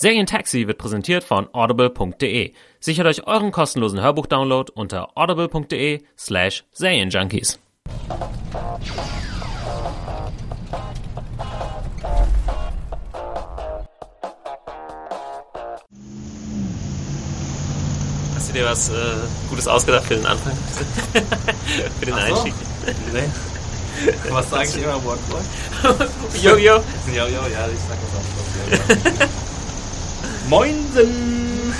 [0.00, 2.54] Serientaxi wird präsentiert von audible.de.
[2.80, 7.58] Sichert euch euren kostenlosen Hörbuchdownload unter audible.de slash Serienjunkies.
[18.34, 18.94] Hast du dir was äh,
[19.50, 20.56] Gutes ausgedacht für den Anfang?
[22.00, 22.34] für den Ach so.
[22.36, 22.54] Einstieg?
[23.12, 24.30] Nee.
[24.30, 24.94] Was sage ich immer?
[25.04, 26.08] What, what?
[26.42, 26.56] Jojo.
[26.56, 26.82] Jo,
[27.12, 29.28] jo, ja, ich sag das auch.
[30.50, 31.72] Moinsen!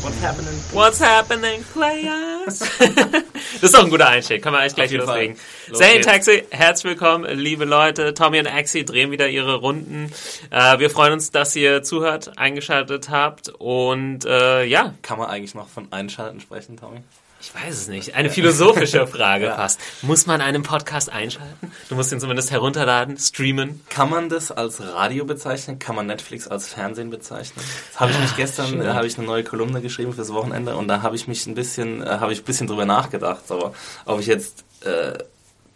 [0.00, 0.58] What's happening?
[0.72, 2.60] What's happening, players?
[2.78, 4.42] das ist doch ein guter Einstieg.
[4.42, 5.36] Kann man eigentlich gleich loslegen.
[5.68, 6.06] Los geht's.
[6.06, 8.14] Taxi, herzlich willkommen, liebe Leute.
[8.14, 10.10] Tommy und Axie drehen wieder ihre Runden.
[10.48, 13.50] Äh, wir freuen uns, dass ihr zuhört, eingeschaltet habt.
[13.50, 17.02] Und äh, ja, Kann man eigentlich noch von Einschalten sprechen, Tommy?
[17.40, 18.14] Ich weiß es nicht.
[18.14, 19.56] Eine philosophische Frage Ja.
[19.56, 19.80] fast.
[20.02, 21.72] Muss man einen Podcast einschalten?
[21.88, 23.80] Du musst ihn zumindest herunterladen, streamen.
[23.88, 25.78] Kann man das als Radio bezeichnen?
[25.78, 27.64] Kann man Netflix als Fernsehen bezeichnen?
[27.92, 28.84] Das habe ich mich gestern, stimmt.
[28.84, 31.54] äh, habe ich eine neue Kolumne geschrieben fürs Wochenende und da habe ich mich ein
[31.54, 33.74] bisschen, äh, habe ich ein bisschen drüber nachgedacht, so,
[34.04, 35.18] ob ich jetzt äh,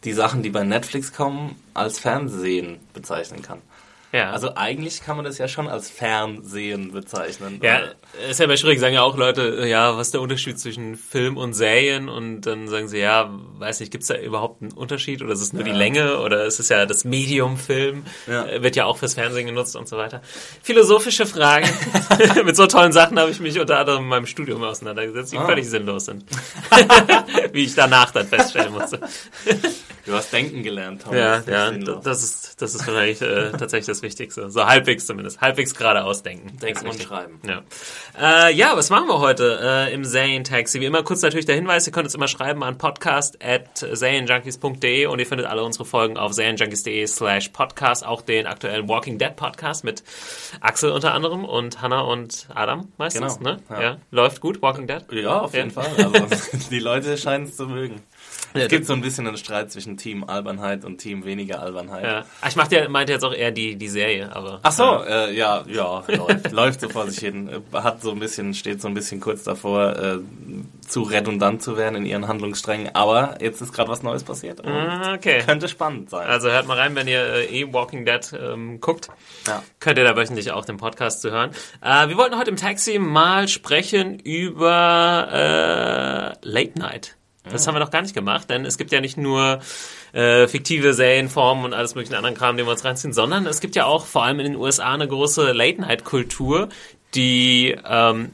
[0.04, 3.62] die Sachen, die bei Netflix kommen, als Fernsehen bezeichnen kann.
[4.14, 4.30] Ja.
[4.30, 7.58] Also eigentlich kann man das ja schon als Fernsehen bezeichnen.
[7.64, 7.80] Ja,
[8.30, 11.36] ist ja immer schwierig, sagen ja auch Leute, ja, was ist der Unterschied zwischen Film
[11.36, 12.08] und Serien?
[12.08, 15.20] Und dann sagen sie, ja, weiß nicht, gibt es da überhaupt einen Unterschied?
[15.20, 15.76] Oder ist es nur die Ja.
[15.76, 16.20] Länge?
[16.20, 18.04] Oder ist es ja das Medium Film?
[18.28, 18.46] Ja.
[18.46, 20.22] Äh, Wird ja auch fürs Fernsehen genutzt und so weiter.
[20.62, 21.68] Philosophische Fragen.
[22.44, 25.46] Mit so tollen Sachen habe ich mich unter anderem in meinem Studium auseinandergesetzt, die Ah.
[25.46, 26.24] völlig sinnlos sind.
[27.54, 29.00] Wie ich danach dann feststellen musste.
[30.04, 31.14] Du hast denken gelernt, Tom.
[31.16, 31.70] Ja, Das ja,
[32.02, 34.50] das ist, das ist wahrscheinlich äh, tatsächlich das Wichtigste.
[34.50, 35.40] So halbwegs zumindest.
[35.40, 36.58] Halbwegs geradeaus denken.
[36.58, 37.40] Denken und schreiben.
[37.46, 37.62] Ja.
[38.48, 40.80] Äh, ja, was machen wir heute äh, im Serien-Taxi?
[40.82, 45.06] Wie immer kurz natürlich der Hinweis, ihr könnt uns immer schreiben an podcast at serienjunkies.de
[45.06, 49.34] und ihr findet alle unsere Folgen auf serienjunkies.de slash podcast, auch den aktuellen Walking Dead
[49.36, 50.02] Podcast mit
[50.60, 53.58] Axel unter anderem und Hannah und Adam meistens, Genau, ne?
[53.70, 53.82] ja.
[53.82, 53.96] Ja.
[54.10, 55.02] Läuft gut, Walking Dead?
[55.12, 55.82] Ja, auf jeden Ja.
[55.82, 56.04] Fall.
[56.04, 56.26] Also,
[56.70, 58.00] die Leute scheinen es zu mögen.
[58.54, 62.04] Es gibt so ein bisschen einen Streit zwischen Team Albernheit und Team weniger Albernheit.
[62.04, 62.24] Ja.
[62.40, 64.60] Ah, Ich machte, meinte jetzt auch eher die, die Serie, aber.
[64.62, 67.48] Ach so, äh, ja, ja, läuft, läuft so vor sich hin.
[67.48, 70.18] Äh, Hat so ein bisschen, steht so ein bisschen kurz davor, äh,
[70.86, 72.94] zu redundant zu werden in ihren Handlungssträngen.
[72.94, 74.60] Aber jetzt ist gerade was Neues passiert.
[74.60, 75.42] Und Ah, Okay.
[75.44, 76.26] Könnte spannend sein.
[76.28, 79.08] Also hört mal rein, wenn ihr äh, eh Walking Dead ähm, guckt.
[79.46, 79.62] Ja.
[79.80, 81.50] Könnt ihr da wöchentlich auch den Podcast zu hören.
[81.82, 87.16] Äh, wir wollten heute im Taxi mal sprechen über äh, Late Night.
[87.50, 89.60] Das haben wir noch gar nicht gemacht, denn es gibt ja nicht nur
[90.12, 93.76] äh, fiktive Serienformen und alles mögliche anderen Kram, den wir uns reinziehen, sondern es gibt
[93.76, 96.68] ja auch vor allem in den USA eine große Late-Night-Kultur,
[97.14, 98.30] die ähm,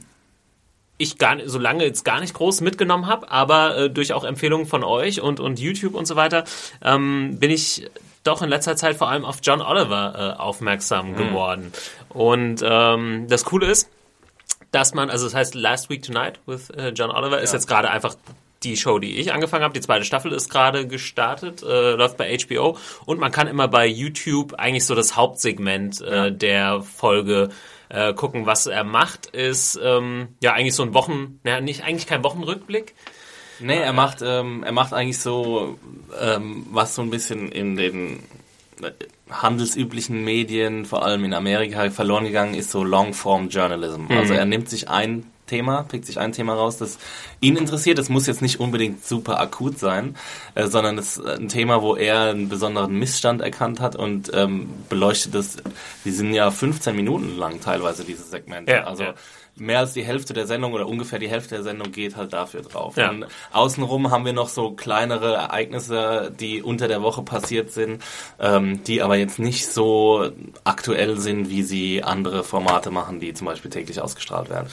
[0.96, 4.22] ich gar nicht, so lange jetzt gar nicht groß mitgenommen habe, aber äh, durch auch
[4.22, 6.44] Empfehlungen von euch und, und YouTube und so weiter,
[6.84, 7.90] ähm, bin ich
[8.22, 11.72] doch in letzter Zeit vor allem auf John Oliver äh, aufmerksam geworden.
[12.10, 13.88] Und ähm, das Coole ist,
[14.72, 17.58] dass man, also das heißt Last Week Tonight with äh, John Oliver ist Ja.
[17.58, 18.14] jetzt gerade einfach
[18.62, 19.74] die Show, die ich angefangen habe.
[19.74, 22.76] Die zweite Staffel ist gerade gestartet, äh, läuft bei HBO
[23.06, 27.50] und man kann immer bei YouTube eigentlich so das Hauptsegment äh, der Folge
[27.88, 28.46] äh, gucken.
[28.46, 32.94] Was er macht, ist ähm, ja eigentlich so ein Wochen, naja, nicht eigentlich kein Wochenrückblick.
[33.60, 35.78] Nee, er macht, ähm, er macht eigentlich so,
[36.18, 38.20] ähm, was so ein bisschen in den
[38.82, 38.90] äh,
[39.30, 44.06] handelsüblichen Medien, vor allem in Amerika, verloren gegangen ist, so Long-Form Journalism.
[44.08, 46.98] Also er nimmt sich ein Thema, pickt sich ein Thema raus, das
[47.40, 47.98] ihn interessiert.
[47.98, 50.16] Es muss jetzt nicht unbedingt super akut sein,
[50.54, 54.70] äh, sondern es ist ein Thema, wo er einen besonderen Missstand erkannt hat und ähm,
[54.88, 55.56] beleuchtet es.
[56.04, 58.72] Die sind ja 15 Minuten lang teilweise, diese Segmente.
[58.72, 59.14] Ja, also ja.
[59.56, 62.62] mehr als die Hälfte der Sendung oder ungefähr die Hälfte der Sendung geht halt dafür
[62.62, 62.96] drauf.
[62.96, 63.10] Ja.
[63.10, 68.02] Und außenrum haben wir noch so kleinere Ereignisse, die unter der Woche passiert sind,
[68.38, 70.30] ähm, die aber jetzt nicht so
[70.62, 74.68] aktuell sind, wie sie andere Formate machen, die zum Beispiel täglich ausgestrahlt werden.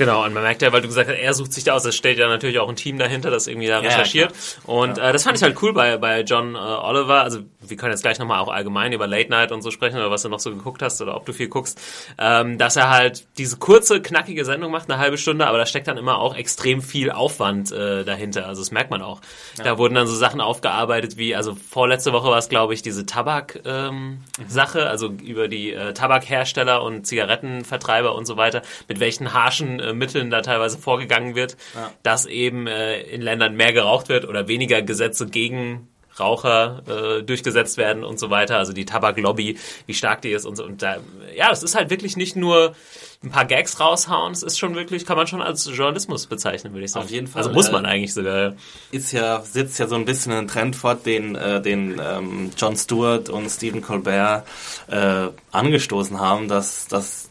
[0.00, 1.94] Genau, und man merkt ja, weil du gesagt hast, er sucht sich da aus, es
[1.94, 4.32] steht ja natürlich auch ein Team dahinter, das irgendwie da Ja, recherchiert.
[4.64, 7.22] Und äh, das fand ich halt cool bei, bei John äh, Oliver.
[7.22, 10.10] Also wir können jetzt gleich nochmal auch allgemein über Late Night und so sprechen oder
[10.10, 11.80] was du noch so geguckt hast oder ob du viel guckst,
[12.18, 15.66] ähm, dass er halt diese kurze, knackige knackige Sendung macht, eine halbe Stunde, aber da
[15.66, 18.46] steckt dann immer auch extrem viel Aufwand äh, dahinter.
[18.46, 19.20] Also das merkt man auch.
[19.58, 19.64] Ja.
[19.64, 23.06] Da wurden dann so Sachen aufgearbeitet wie, also vorletzte Woche war es, glaube ich, diese
[23.06, 24.90] Tabak-Sache, ähm, mhm.
[24.90, 30.30] also über die äh, Tabakhersteller und Zigarettenvertreiber und so weiter, mit welchen harschen äh, Mitteln
[30.30, 31.92] da teilweise vorgegangen wird, ja.
[32.02, 35.88] dass eben äh, in Ländern mehr geraucht wird oder weniger Gesetze gegen
[36.18, 38.58] Raucher äh, durchgesetzt werden und so weiter.
[38.58, 40.64] Also die Tabaklobby, wie stark die ist und so.
[40.64, 40.98] Und da,
[41.34, 42.74] ja, das ist halt wirklich nicht nur
[43.22, 44.32] ein paar Gags raushauen.
[44.32, 47.06] Es ist schon wirklich, kann man schon als Journalismus bezeichnen, würde ich sagen.
[47.06, 47.42] Auf jeden Fall.
[47.42, 48.54] Also muss man äh, eigentlich sogar.
[48.92, 52.76] Ist ja, sitzt ja so ein bisschen ein Trend fort, den, äh, den ähm, Jon
[52.76, 54.46] Stewart und Stephen Colbert
[54.88, 57.30] äh, angestoßen haben, dass, dass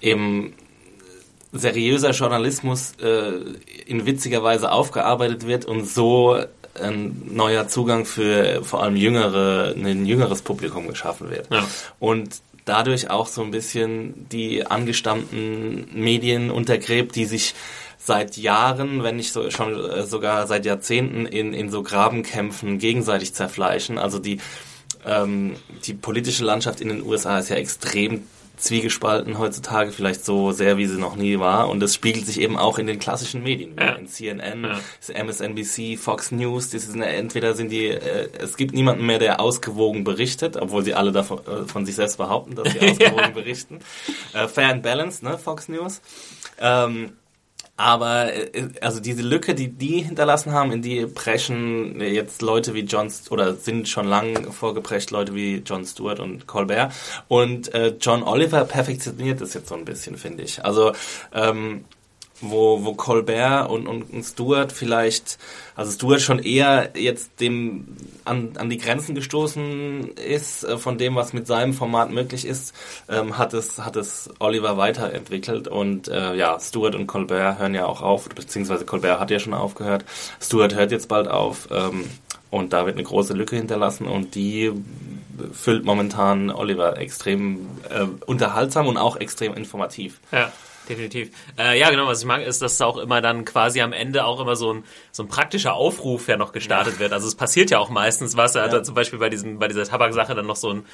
[0.00, 0.54] eben
[1.52, 3.32] seriöser Journalismus äh,
[3.86, 6.38] in witziger Weise aufgearbeitet wird und so
[6.80, 11.52] ein neuer Zugang für vor allem jüngere, ein jüngeres Publikum geschaffen wird.
[11.52, 11.66] Ja.
[11.98, 17.54] Und dadurch auch so ein bisschen die angestammten Medien untergräbt, die sich
[17.98, 23.34] seit Jahren, wenn nicht so, schon äh, sogar seit Jahrzehnten in, in so Grabenkämpfen gegenseitig
[23.34, 23.98] zerfleischen.
[23.98, 24.40] Also die,
[25.04, 28.22] ähm, die politische Landschaft in den USA ist ja extrem
[28.60, 31.68] zwiegespalten heutzutage, vielleicht so sehr, wie sie noch nie war.
[31.68, 33.92] Und das spiegelt sich eben auch in den klassischen Medien, ja.
[33.92, 35.24] in CNN, ja.
[35.24, 36.70] MSNBC, Fox News.
[36.70, 40.94] Das sind, entweder sind die, äh, es gibt niemanden mehr, der ausgewogen berichtet, obwohl sie
[40.94, 43.30] alle davon äh, von sich selbst behaupten, dass sie ausgewogen ja.
[43.30, 43.78] berichten.
[44.32, 46.00] Äh, Fair and Balance, ne, Fox News.
[46.60, 47.12] Ähm,
[47.80, 52.80] aber äh, also diese Lücke, die die hinterlassen haben, in die preschen jetzt Leute wie
[52.80, 56.92] John oder sind schon lang vorgeprescht Leute wie John Stewart und Colbert
[57.28, 60.64] und äh, John Oliver perfektioniert das jetzt so ein bisschen, finde ich.
[60.64, 60.92] Also
[61.32, 61.84] ähm,
[62.40, 65.38] wo, wo Colbert und, und, Stewart vielleicht,
[65.76, 71.14] also Stewart schon eher jetzt dem an, an die Grenzen gestoßen ist, äh, von dem,
[71.14, 72.74] was mit seinem Format möglich ist,
[73.08, 75.68] ähm, hat es, hat es Oliver weiterentwickelt.
[75.68, 79.54] Und äh, ja, Stewart und Colbert hören ja auch auf, beziehungsweise Colbert hat ja schon
[79.54, 80.04] aufgehört,
[80.40, 82.08] Stewart hört jetzt bald auf ähm,
[82.50, 84.06] und da wird eine große Lücke hinterlassen.
[84.06, 84.72] Und die
[85.52, 90.20] füllt momentan Oliver extrem äh, unterhaltsam und auch extrem informativ.
[90.32, 90.52] Ja
[90.90, 91.30] definitiv.
[91.58, 94.40] Äh, ja, genau, was ich mag, ist, dass auch immer dann quasi am Ende auch
[94.40, 97.00] immer so ein, so ein praktischer Aufruf ja noch gestartet ja.
[97.00, 97.12] wird.
[97.12, 98.54] Also es passiert ja auch meistens was.
[98.54, 98.66] Er ja.
[98.66, 100.84] hat dann zum Beispiel bei, diesem, bei dieser Tabaksache dann noch so ein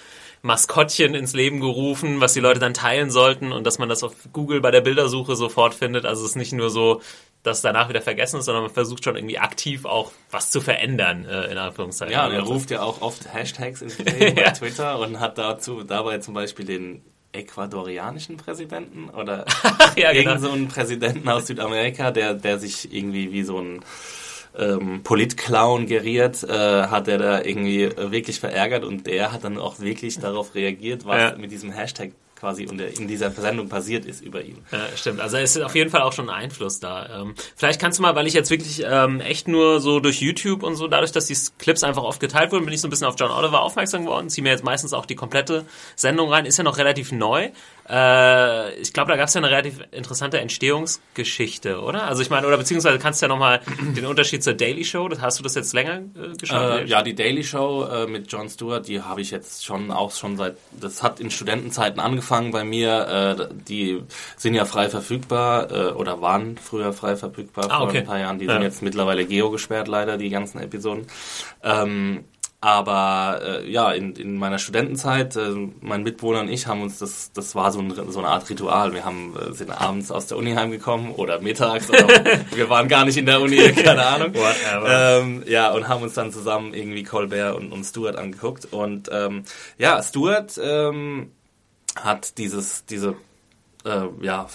[0.43, 4.13] Maskottchen ins Leben gerufen, was die Leute dann teilen sollten und dass man das auf
[4.33, 6.05] Google bei der Bildersuche sofort findet.
[6.05, 7.01] Also es ist nicht nur so,
[7.43, 11.25] dass danach wieder vergessen ist, sondern man versucht schon irgendwie aktiv auch was zu verändern,
[11.25, 12.13] äh, in Anführungszeichen.
[12.13, 15.83] Ja, und er ruft ja auch oft Hashtags ins Leben bei Twitter und hat dazu
[15.83, 17.05] dabei zum Beispiel den
[17.37, 19.45] ecuadorianischen Präsidenten oder
[19.97, 20.31] ja, genau.
[20.31, 23.81] irgend so einen Präsidenten aus Südamerika, der, der sich irgendwie wie so ein
[24.59, 26.49] ähm, Politclown geriert, äh,
[26.85, 31.33] hat er da irgendwie wirklich verärgert und der hat dann auch wirklich darauf reagiert, was
[31.33, 31.37] ja.
[31.37, 32.13] mit diesem Hashtag
[32.47, 34.59] quasi in dieser Sendung passiert ist über ihn.
[34.71, 35.21] Ja, stimmt.
[35.21, 37.23] Also es ist auf jeden Fall auch schon ein Einfluss da.
[37.23, 40.63] Ähm, vielleicht kannst du mal, weil ich jetzt wirklich ähm, echt nur so durch YouTube
[40.63, 43.09] und so, dadurch, dass die Clips einfach oft geteilt wurden, bin ich so ein bisschen
[43.09, 45.65] auf John Oliver aufmerksam geworden, ziehe mir jetzt meistens auch die komplette
[45.97, 47.51] Sendung rein, ist ja noch relativ neu.
[47.89, 52.05] Äh, ich glaube, da gab es ja eine relativ interessante Entstehungsgeschichte, oder?
[52.05, 53.61] Also ich meine, oder beziehungsweise kannst du ja nochmal
[53.97, 56.81] den Unterschied zur Daily Show, hast du das jetzt länger äh, geschaut?
[56.81, 60.13] Äh, ja, die Daily Show äh, mit Jon Stewart, die habe ich jetzt schon auch
[60.13, 63.39] schon seit, das hat in Studentenzeiten angefangen bei mir.
[63.39, 64.03] Äh, die
[64.37, 67.99] sind ja frei verfügbar äh, oder waren früher frei verfügbar ah, vor okay.
[67.99, 68.39] ein paar Jahren.
[68.39, 68.55] Die ja.
[68.55, 71.07] sind jetzt mittlerweile geo gesperrt leider, die ganzen Episoden.
[71.63, 72.25] Ähm,
[72.61, 77.31] aber äh, ja, in, in meiner Studentenzeit, äh, mein Mitbewohner und ich haben uns das,
[77.33, 78.95] das war so, ein, so eine Art Ritual.
[78.95, 81.91] Wir haben, äh, sind abends aus der Uni heimgekommen oder mittags.
[81.91, 82.09] Oder
[82.55, 84.33] wir waren gar nicht in der Uni, keine Ahnung.
[84.87, 88.73] Ähm, ja, und haben uns dann zusammen irgendwie Colbert und, und Stuart angeguckt.
[88.73, 89.45] Und ähm,
[89.77, 91.33] ja, Stuart ähm,
[91.95, 93.17] hat dieses, diese,
[93.85, 94.49] äh, ja,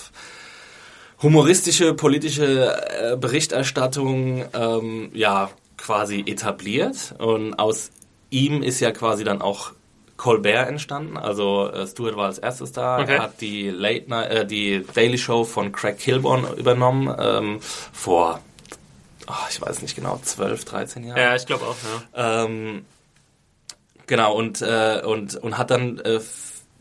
[1.21, 7.91] humoristische politische äh, Berichterstattung ähm, ja quasi etabliert und aus
[8.29, 9.73] ihm ist ja quasi dann auch
[10.21, 11.17] Colbert entstanden.
[11.17, 12.99] Also äh, Stuart war als erstes da.
[12.99, 13.15] Okay.
[13.15, 17.59] Er hat die Late Night, äh, die Daily Show von Craig Kilborn übernommen ähm,
[17.91, 18.39] vor,
[19.27, 21.17] oh, ich weiß nicht genau, 12, 13 Jahren.
[21.17, 21.75] Ja, ich glaube auch.
[22.15, 22.45] Ja.
[22.45, 22.85] Ähm,
[24.05, 26.19] genau und äh, und und hat dann äh,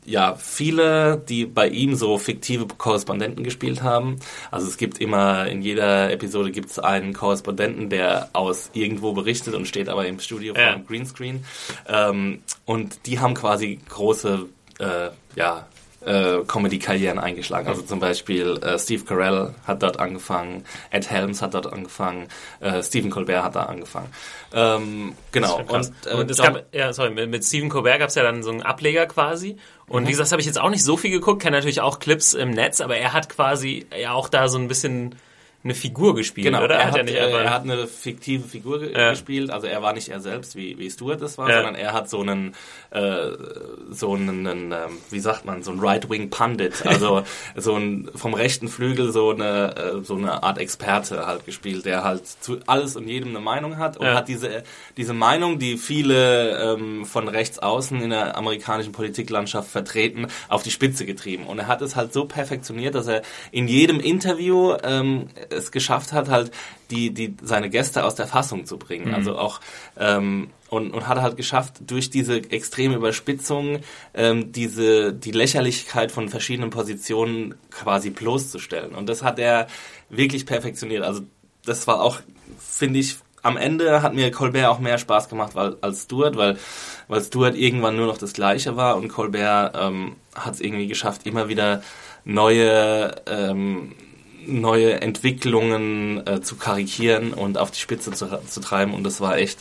[0.04, 4.16] ja, viele, die bei ihm so fiktive Korrespondenten gespielt haben.
[4.50, 9.54] Also es gibt immer, in jeder Episode gibt es einen Korrespondenten, der aus irgendwo berichtet
[9.54, 10.73] und steht aber im Studio ja.
[10.73, 11.45] vor Greenscreen.
[11.88, 14.47] Ähm, und die haben quasi große,
[14.78, 15.69] äh, ja,
[16.04, 17.69] äh, Comedy-Karrieren eingeschlagen.
[17.69, 22.28] Also zum Beispiel äh, Steve Carell hat dort angefangen, Ed Helms hat dort angefangen,
[22.61, 24.09] äh, Stephen Colbert hat da angefangen.
[24.52, 25.61] Ähm, genau.
[25.69, 28.42] Und, äh, und es gab, ja, sorry, mit, mit Stephen Colbert gab es ja dann
[28.42, 29.57] so einen Ableger quasi.
[29.87, 30.07] Und mhm.
[30.07, 32.50] wie gesagt, habe ich jetzt auch nicht so viel geguckt, kenne natürlich auch Clips im
[32.50, 35.16] Netz, aber er hat quasi ja auch da so ein bisschen
[35.62, 36.76] eine Figur gespielt, genau, oder?
[36.76, 39.11] Er hat, hat äh, er hat eine fiktive Figur ge ja.
[39.11, 41.57] gespielt, also er war nicht er selbst, wie, wie Stuart das war, ja.
[41.57, 42.55] sondern er hat so einen,
[42.90, 43.26] äh,
[43.90, 47.25] so einen, einen ähm, wie sagt man, so einen Right-Wing-Pundit, also
[47.57, 52.05] so ein, vom rechten Flügel so eine, äh, so eine Art Experte halt gespielt, der
[52.05, 54.14] halt zu alles und jedem eine Meinung hat und ja.
[54.14, 54.62] hat diese,
[54.97, 60.71] diese Meinung, die viele ähm, von rechts außen in der amerikanischen Politiklandschaft vertreten, auf die
[60.71, 61.45] Spitze getrieben.
[61.45, 66.12] Und er hat es halt so perfektioniert, dass er in jedem Interview ähm, es geschafft
[66.12, 66.50] hat, halt
[66.90, 69.09] die, die, seine Gäste aus der Fassung zu bringen.
[69.09, 69.14] Mhm.
[69.14, 69.61] Also auch
[69.99, 73.80] ähm, und, und hat halt geschafft, durch diese extreme Überspitzung
[74.14, 78.95] ähm, diese die Lächerlichkeit von verschiedenen Positionen quasi bloßzustellen.
[78.95, 79.66] Und das hat er
[80.09, 81.02] wirklich perfektioniert.
[81.02, 81.23] Also
[81.64, 82.21] das war auch,
[82.59, 86.59] finde ich, am Ende hat mir Colbert auch mehr Spaß gemacht weil, als Stuart, weil,
[87.09, 91.26] weil Stuart irgendwann nur noch das Gleiche war und Colbert ähm, hat es irgendwie geschafft,
[91.26, 91.83] immer wieder
[92.25, 93.92] neue ähm,
[94.47, 98.94] neue Entwicklungen äh, zu karikieren und auf die Spitze zu, zu treiben.
[98.94, 99.59] Und das war echt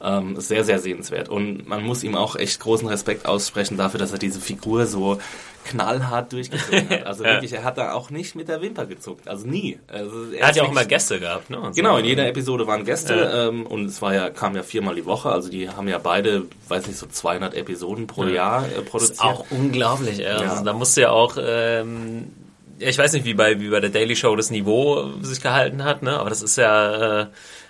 [0.00, 1.28] ähm, sehr, sehr sehenswert.
[1.28, 5.18] Und man muss ihm auch echt großen Respekt aussprechen dafür, dass er diese Figur so
[5.64, 7.06] knallhart durchgezogen hat.
[7.06, 9.28] Also wirklich, er hat da auch nicht mit der Wimper gezuckt.
[9.28, 9.78] Also nie.
[9.88, 11.72] Also er, er hat ja auch immer Gäste gehabt, ne?
[11.74, 13.48] Genau, in jeder Episode waren Gäste ja.
[13.48, 15.30] ähm, und es war ja, kam ja viermal die Woche.
[15.30, 18.30] Also die haben ja beide, weiß nicht, so 200 Episoden pro ja.
[18.30, 19.18] Jahr äh, produziert.
[19.18, 20.18] Das ist auch unglaublich.
[20.18, 20.36] Ja.
[20.36, 21.36] Also da musste ja auch...
[21.40, 22.32] Ähm,
[22.78, 25.84] ja, ich weiß nicht, wie bei, wie bei der Daily Show das Niveau sich gehalten
[25.84, 26.18] hat, ne?
[26.18, 27.26] aber das ist ja, äh,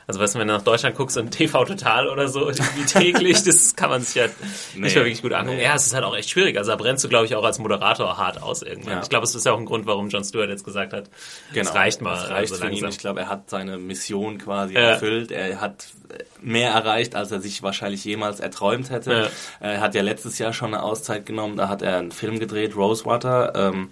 [0.08, 3.42] also weißt du, wenn du nach Deutschland guckst und TV Total oder so, wie täglich,
[3.42, 4.26] das kann man sich ja
[4.74, 5.58] nee, nicht mehr wirklich gut angucken.
[5.58, 5.64] Nee.
[5.64, 6.56] Ja, es ist halt auch echt schwierig.
[6.56, 8.94] Also da brennst du, glaube ich, auch als Moderator hart aus irgendwann.
[8.94, 9.02] Ja.
[9.02, 11.10] Ich glaube, es ist ja auch ein Grund, warum John Stewart jetzt gesagt hat,
[11.52, 11.68] genau.
[11.68, 12.14] es reicht mal.
[12.14, 12.86] Es reicht also für ihn.
[12.88, 14.80] Ich glaube, er hat seine Mission quasi ja.
[14.80, 15.30] erfüllt.
[15.30, 15.88] Er hat
[16.40, 19.30] mehr erreicht, als er sich wahrscheinlich jemals erträumt hätte.
[19.60, 19.68] Ja.
[19.68, 22.76] Er hat ja letztes Jahr schon eine Auszeit genommen, da hat er einen Film gedreht,
[22.76, 23.52] Rosewater.
[23.54, 23.90] Ähm,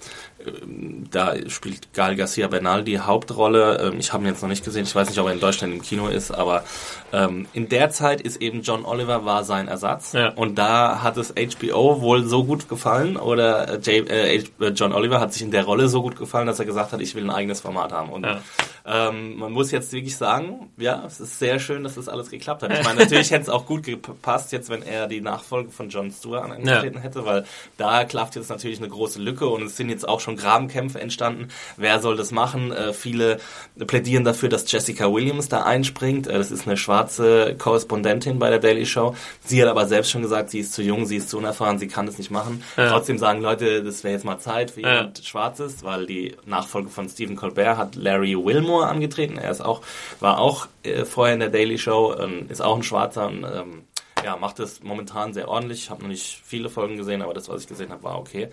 [1.11, 3.81] da spielt Gal Garcia Bernal die Hauptrolle.
[3.81, 5.73] Ähm, ich habe ihn jetzt noch nicht gesehen, ich weiß nicht, ob er in Deutschland
[5.73, 6.65] im Kino ist, aber
[7.13, 10.31] ähm, in der Zeit ist eben John Oliver war sein Ersatz ja.
[10.31, 15.21] und da hat es HBO wohl so gut gefallen oder äh, äh, äh, John Oliver
[15.21, 17.31] hat sich in der Rolle so gut gefallen, dass er gesagt hat, ich will ein
[17.31, 18.11] eigenes Format haben.
[18.11, 18.41] Und ja.
[18.85, 22.63] ähm, man muss jetzt wirklich sagen, ja, es ist sehr schön, dass das alles geklappt
[22.63, 22.73] hat.
[22.73, 26.11] Ich meine, natürlich hätte es auch gut gepasst, jetzt wenn er die Nachfolge von John
[26.11, 27.03] Stewart angetreten ja.
[27.03, 27.45] hätte, weil
[27.77, 31.49] da klafft jetzt natürlich eine große Lücke und es sind jetzt auch schon Grabenkämpfe entstanden.
[31.77, 32.73] Wer soll das machen?
[32.73, 33.39] Äh, viele
[33.87, 36.27] plädieren dafür, dass Jessica Williams da einspringt.
[36.27, 39.15] Äh, das ist eine schwarze Korrespondentin bei der Daily Show.
[39.45, 41.87] Sie hat aber selbst schon gesagt, sie ist zu jung, sie ist zu unerfahren, sie
[41.87, 42.63] kann das nicht machen.
[42.77, 42.91] Ja.
[42.91, 45.25] Trotzdem sagen Leute, das wäre jetzt mal Zeit für jemand ja.
[45.25, 49.39] Schwarzes, weil die Nachfolge von Stephen Colbert hat Larry Wilmore angetreten.
[49.39, 49.83] Er ist auch,
[50.19, 53.85] war auch äh, vorher in der Daily Show, ähm, ist auch ein Schwarzer und ähm,
[54.25, 55.85] ja, macht es momentan sehr ordentlich.
[55.85, 58.49] Ich habe noch nicht viele Folgen gesehen, aber das, was ich gesehen habe, war okay.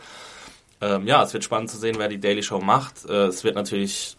[0.83, 3.05] Ähm, ja, es wird spannend zu sehen, wer die Daily Show macht.
[3.07, 4.17] Äh, es wird natürlich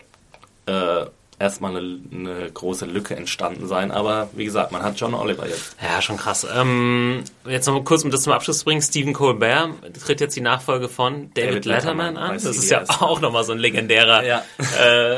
[0.66, 1.04] äh,
[1.38, 3.90] erstmal eine, eine, große Lücke entstanden sein.
[3.90, 5.76] Aber wie gesagt, man hat John Oliver jetzt.
[5.82, 6.46] Ja, schon krass.
[6.54, 8.80] Ähm, jetzt noch mal kurz, um das zum Abschluss zu bringen.
[8.80, 9.70] Stephen Colbert
[10.04, 12.34] tritt jetzt die Nachfolge von David, David Letterman, Letterman an.
[12.34, 14.42] Das ist ja auch nochmal so ein legendärer ja.
[14.80, 15.16] Äh,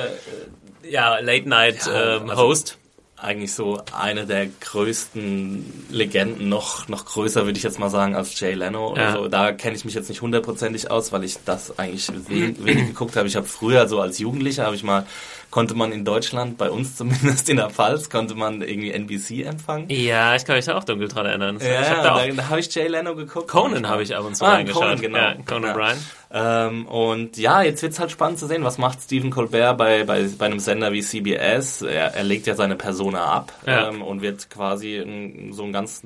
[0.90, 1.88] ja, Late-Night-Host.
[1.88, 2.85] Ja, ähm, also
[3.18, 8.38] eigentlich so eine der größten Legenden, noch, noch größer würde ich jetzt mal sagen als
[8.38, 9.12] Jay Leno oder ja.
[9.12, 9.28] so.
[9.28, 13.16] Da kenne ich mich jetzt nicht hundertprozentig aus, weil ich das eigentlich wenig, wenig geguckt
[13.16, 13.26] habe.
[13.26, 15.06] Ich habe früher so als Jugendlicher habe ich mal
[15.50, 19.88] konnte man in Deutschland, bei uns zumindest in der Pfalz, konnte man irgendwie NBC empfangen.
[19.88, 21.58] Ja, ich kann mich da auch dunkel dran erinnern.
[21.60, 23.48] Ja, ich hab da, da, da habe ich Jay Leno geguckt.
[23.48, 24.82] Conan habe ich ab und zu ah, reingeschaut.
[24.82, 25.18] Conan, genau.
[25.18, 25.74] Ja, Conan.
[25.74, 25.98] Bryan.
[26.32, 30.28] Ähm, und ja, jetzt wird's halt spannend zu sehen, was macht Stephen Colbert bei, bei,
[30.36, 31.82] bei einem Sender wie CBS.
[31.82, 33.88] Er, er legt ja seine Persona ab ja.
[33.88, 36.02] ähm, und wird quasi ein, so ein ganz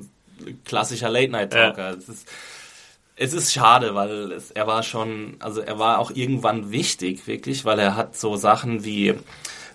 [0.65, 1.91] klassischer Late-Night-Talker.
[1.91, 2.13] Ja.
[3.15, 7.65] Es ist schade, weil es, er war schon, also er war auch irgendwann wichtig, wirklich,
[7.65, 9.15] weil er hat so Sachen wie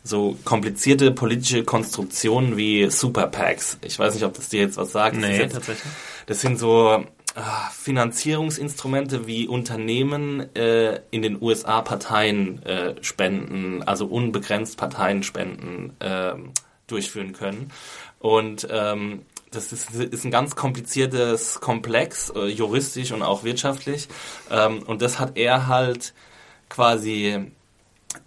[0.02, 3.78] so komplizierte politische Konstruktionen wie Super PACs.
[3.82, 5.16] Ich weiß nicht, ob das dir jetzt was sagt.
[5.16, 5.92] Nee, das tatsächlich.
[6.26, 7.04] Das sind so
[7.36, 7.40] äh,
[7.72, 16.34] Finanzierungsinstrumente wie Unternehmen äh, in den USA Parteien äh, spenden, also unbegrenzt Parteienspenden äh,
[16.86, 17.70] durchführen können.
[18.18, 19.22] Und ähm,
[19.56, 24.08] das ist, ist ein ganz kompliziertes Komplex, äh, juristisch und auch wirtschaftlich.
[24.50, 26.14] Ähm, und das hat er halt
[26.68, 27.50] quasi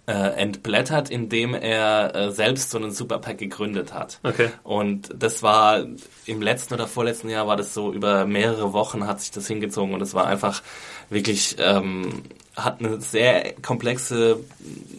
[0.06, 4.20] äh, entblättert, indem er äh, selbst so einen Superpack gegründet hat.
[4.22, 4.50] Okay.
[4.62, 5.84] Und das war
[6.26, 9.94] im letzten oder vorletzten Jahr war das so über mehrere Wochen hat sich das hingezogen
[9.94, 10.62] und es war einfach
[11.08, 12.22] wirklich ähm,
[12.56, 14.40] hat eine sehr komplexe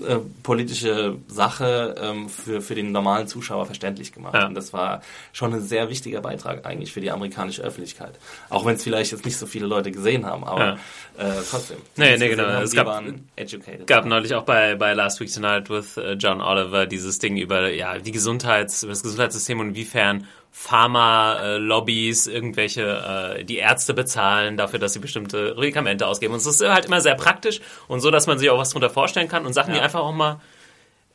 [0.08, 4.34] äh, politische Sache ähm, für, für den normalen Zuschauer verständlich gemacht.
[4.34, 4.48] Ja.
[4.48, 5.01] Und das war
[5.34, 8.13] schon ein sehr wichtiger Beitrag eigentlich für die amerikanische Öffentlichkeit.
[8.50, 10.79] Auch wenn es vielleicht jetzt nicht so viele Leute gesehen haben, aber
[11.20, 11.27] Ja.
[11.29, 11.77] äh, trotzdem.
[11.98, 12.46] Nee, nee, genau.
[12.46, 13.86] Haben, Es gab- waren educated.
[13.86, 17.70] gab neulich auch bei, bei Last Week Tonight with äh, John Oliver dieses Ding über
[17.70, 24.79] ja, die Gesundheits, über das Gesundheitssystem und inwiefern Pharma-Lobbys irgendwelche äh, die Ärzte bezahlen dafür,
[24.79, 26.34] dass sie bestimmte Medikamente ausgeben.
[26.34, 28.89] Und es ist halt immer sehr praktisch und so, dass man sich auch was drunter
[28.89, 29.84] vorstellen kann und Sachen, die Ja.
[29.84, 30.41] einfach auch mal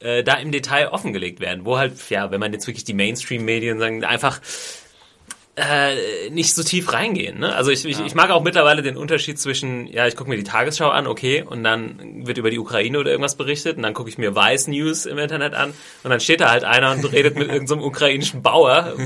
[0.01, 3.79] äh, da im Detail offengelegt werden, wo halt, ja, wenn man jetzt wirklich die Mainstream-Medien
[3.79, 4.41] sagen, einfach
[5.57, 7.39] äh, nicht so tief reingehen.
[7.41, 7.55] Ne?
[7.55, 10.45] Also ich, ich, ich mag auch mittlerweile den Unterschied zwischen, ja, ich gucke mir die
[10.45, 14.11] Tagesschau an, okay, und dann wird über die Ukraine oder irgendwas berichtet und dann gucke
[14.11, 15.73] ich mir Vice News im Internet an
[16.05, 18.97] und dann steht da halt einer und redet mit irgendeinem ukrainischen Bauer,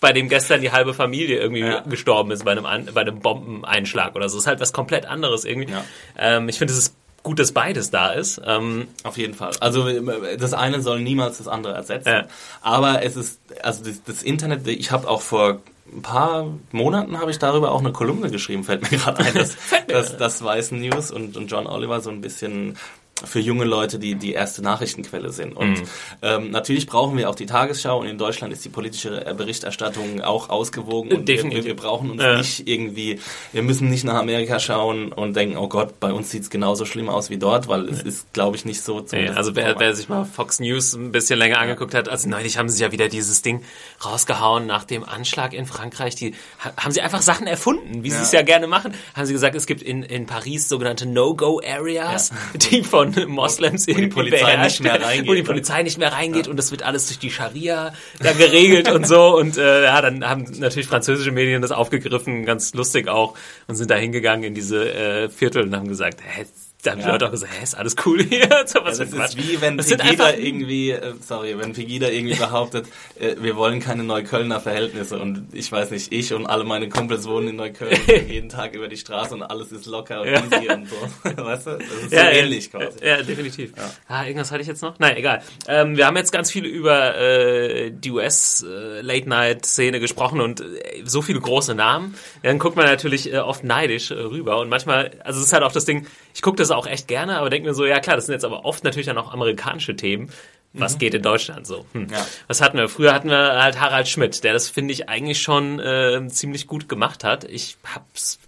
[0.00, 1.80] bei dem gestern die halbe Familie irgendwie Ja.
[1.80, 4.38] gestorben ist bei einem, An bei einem Bombeneinschlag oder so.
[4.38, 5.70] Das ist halt was komplett anderes irgendwie.
[5.70, 5.84] Ja.
[6.18, 8.40] Ähm, ich finde, es ist gut, dass beides da ist.
[8.44, 9.52] Ähm, Auf jeden Fall.
[9.60, 12.08] Also äh, das eine soll niemals das andere ersetzen.
[12.08, 12.26] Ja.
[12.60, 15.60] Aber es ist, also das, das Internet, ich habe auch vor
[15.94, 19.56] ein paar Monaten habe ich darüber auch eine Kolumne geschrieben, fällt mir gerade ein, dass,
[19.88, 22.78] dass, dass Weißen News und, und John Oliver so ein bisschen
[23.24, 25.56] für junge Leute die, die erste Nachrichtenquelle sind.
[25.56, 25.82] Und Mhm.
[26.22, 30.20] ähm, natürlich brauchen wir auch die Tagesschau und in Deutschland ist die politische äh, Berichterstattung
[30.22, 31.64] auch ausgewogen und wir, Definitiv.
[31.64, 32.36] wir brauchen uns Ja.
[32.38, 33.20] nicht irgendwie,
[33.52, 37.08] wir müssen nicht nach Amerika schauen und denken, oh Gott, bei uns sieht's genauso schlimm
[37.08, 39.00] aus wie dort, weil es ist, glaube ich, nicht so.
[39.00, 42.28] Nee, zumindest also wer, wer sich mal Fox News ein bisschen länger angeguckt hat, also
[42.28, 43.62] neulich haben sie ja wieder dieses Ding
[44.04, 46.14] rausgehauen nach dem Anschlag in Frankreich.
[46.16, 48.22] Die ha- haben sie einfach Sachen erfunden, wie sie Ja.
[48.22, 48.94] es ja gerne machen.
[49.14, 52.30] Haben sie gesagt, es gibt in, in Paris sogenannte No-Go-Areas,
[52.70, 55.46] die von Moslems die irgendwie Polizei beherrscht nicht mehr werden, reingeht, wo die ne?
[55.46, 59.36] Polizei nicht mehr reingeht und das wird alles durch die Scharia da geregelt und so.
[59.36, 63.90] Und äh, ja, dann haben natürlich französische Medien das aufgegriffen, ganz lustig auch, und sind
[63.90, 66.44] da hingegangen in diese äh, Viertel und haben gesagt, hä,
[66.82, 67.12] da haben die Ja.
[67.12, 68.48] Leute auch gesagt, hä, ist alles cool hier?
[68.66, 72.34] So, was Ja, das ist wie wenn Das Pegida irgendwie, äh, sorry, wenn Pegida irgendwie
[72.34, 72.86] behauptet,
[73.18, 77.26] äh, wir wollen keine Neuköllner Verhältnisse und ich weiß nicht, ich und alle meine Kumpels
[77.28, 80.28] wohnen in Neukölln und gehen jeden Tag über die Straße und alles ist locker und
[80.28, 80.44] Ja.
[80.44, 80.96] easy und so.
[81.44, 81.70] weißt du?
[81.78, 83.04] Das ist so ja, ähnlich ja, quasi.
[83.04, 83.72] Ja, definitiv.
[84.08, 84.98] Ah, irgendwas hatte ich jetzt noch?
[84.98, 85.42] Nein, egal.
[85.68, 91.40] Ähm, wir haben jetzt ganz viel über äh, die US-Late-Night-Szene gesprochen und äh, so viele
[91.40, 92.14] große Namen.
[92.42, 95.62] Dann guckt man natürlich äh, oft neidisch äh, rüber und manchmal, also es ist halt
[95.62, 98.16] auch das Ding, ich gucke das auch echt gerne, aber denke mir so, ja klar,
[98.16, 100.30] das sind jetzt aber oft natürlich dann auch amerikanische Themen.
[100.74, 101.84] Was geht in Deutschland so?
[101.92, 102.06] Hm.
[102.10, 102.26] Ja.
[102.46, 102.88] Was hatten wir?
[102.88, 106.88] Früher hatten wir halt Harald Schmidt, der das, finde ich, eigentlich schon äh, ziemlich gut
[106.88, 107.44] gemacht hat.
[107.44, 108.38] Ich hab's,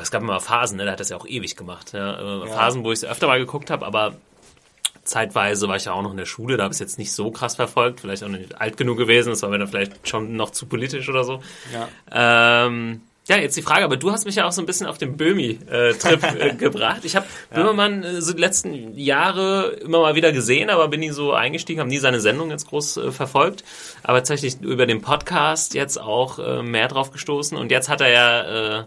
[0.00, 0.84] es gab immer Phasen, ne?
[0.84, 1.92] der hat das ja auch ewig gemacht.
[1.92, 2.46] Ja?
[2.46, 4.16] Phasen, wo ich es öfter mal geguckt habe, aber
[5.04, 7.12] zeitweise war ich ja auch noch in der Schule, da habe ich es jetzt nicht
[7.12, 10.34] so krass verfolgt, vielleicht auch nicht alt genug gewesen, das war mir dann vielleicht schon
[10.36, 11.42] noch zu politisch oder so.
[11.72, 12.66] Ja.
[12.66, 14.98] Ähm, ja, jetzt die Frage, aber du hast mich ja auch so ein bisschen auf
[14.98, 17.04] den Böhmi-Trip äh, gebracht.
[17.04, 21.10] Ich habe Böhmermann äh, so die letzten Jahre immer mal wieder gesehen, aber bin nie
[21.10, 23.64] so eingestiegen, habe nie seine Sendung jetzt groß äh, verfolgt.
[24.02, 27.56] Aber tatsächlich über den Podcast jetzt auch äh, mehr drauf gestoßen.
[27.56, 28.84] Und jetzt hat er ja äh,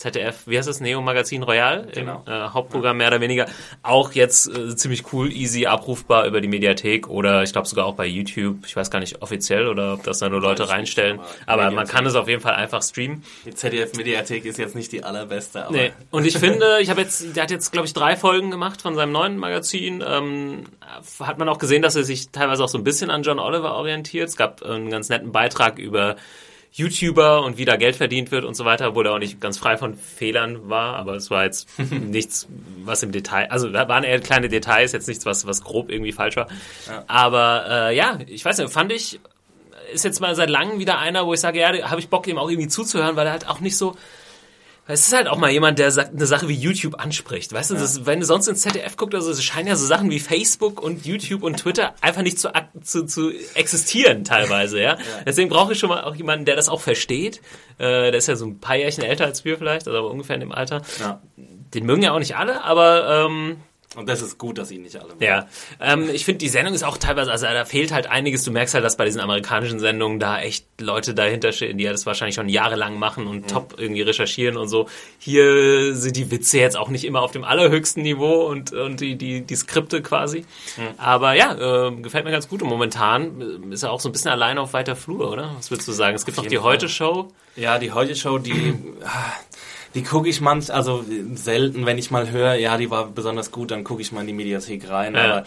[0.00, 2.22] ZDF, wie heißt das, Neo Magazin Royal, Genau.
[2.26, 3.44] im äh, Hauptprogramm mehr oder weniger,
[3.82, 7.94] auch jetzt äh, ziemlich cool, easy abrufbar über die Mediathek oder ich glaube sogar auch
[7.96, 8.64] bei YouTube.
[8.66, 11.20] Ich weiß gar nicht offiziell oder ob das da nur Leute reinstellen.
[11.44, 13.22] Aber man kann es auf jeden Fall einfach streamen.
[13.44, 15.92] Die ZDF-Mediathek ist jetzt nicht die allerbeste, aber Nee.
[16.10, 18.94] Und ich finde, ich habe jetzt, der hat jetzt, glaube ich, drei Folgen gemacht von
[18.94, 20.02] seinem neuen Magazin.
[20.06, 20.64] Ähm,
[21.20, 23.74] hat man auch gesehen, dass er sich teilweise auch so ein bisschen an John Oliver
[23.74, 24.28] orientiert.
[24.30, 26.16] Es gab einen ganz netten Beitrag über
[26.72, 29.58] YouTuber und wie da Geld verdient wird und so weiter, obwohl er auch nicht ganz
[29.58, 32.48] frei von Fehlern war, aber es war jetzt nichts,
[32.84, 36.12] was im Detail, also da waren eher kleine Details, jetzt nichts, was, was grob irgendwie
[36.12, 36.48] falsch war.
[37.06, 39.18] Aber äh, ja, ich weiß nicht, fand ich,
[39.92, 42.26] ist jetzt mal seit langem wieder einer, wo ich sage, ja, da habe ich Bock,
[42.28, 43.96] ihm auch irgendwie zuzuhören, weil er halt auch nicht so,
[44.86, 47.52] es ist halt auch mal jemand, der sagt, eine Sache wie YouTube anspricht.
[47.52, 50.10] Weißt du, das, wenn du sonst ins ZDF guckst, also es scheinen ja so Sachen
[50.10, 52.50] wie Facebook und YouTube und Twitter einfach nicht zu,
[52.82, 54.98] zu, zu existieren teilweise, ja.
[55.24, 57.40] Deswegen brauche ich schon mal auch jemanden, der das auch versteht.
[57.78, 60.34] Äh, der ist ja so ein paar Jährchen älter als wir vielleicht, also aber ungefähr
[60.34, 60.82] in dem Alter.
[60.98, 61.20] ja.
[61.36, 63.58] Den mögen ja auch nicht alle, aber ähm,
[63.96, 65.24] Und das ist gut, dass ihn nicht alle mögen.
[65.24, 65.48] ja,
[65.80, 68.44] ähm, ich finde, die Sendung ist auch teilweise, also da fehlt halt einiges.
[68.44, 71.90] Du merkst halt, dass bei diesen amerikanischen Sendungen da echt Leute dahinter stehen, die ja
[71.90, 74.88] das wahrscheinlich schon jahrelang machen und top irgendwie recherchieren und so.
[75.18, 79.16] Hier sind die Witze jetzt auch nicht immer auf dem allerhöchsten Niveau und, und die,
[79.16, 80.44] die, die Skripte quasi.
[80.96, 82.62] Aber ja, äh, gefällt mir ganz gut.
[82.62, 85.56] Und momentan äh, ist er auch so ein bisschen alleine auf weiter Flur, oder?
[85.56, 86.14] Was würdest du sagen?
[86.14, 86.60] Es gibt noch die.
[86.60, 87.28] Heute-Show.
[87.56, 88.74] Ja, die Heute-Show, die,
[89.04, 89.32] ah,
[89.94, 93.70] Die gucke ich manch, also selten, wenn ich mal höre, ja, die war besonders gut,
[93.72, 95.14] dann gucke ich mal in die Mediathek rein.
[95.14, 95.24] Ja.
[95.24, 95.44] Aber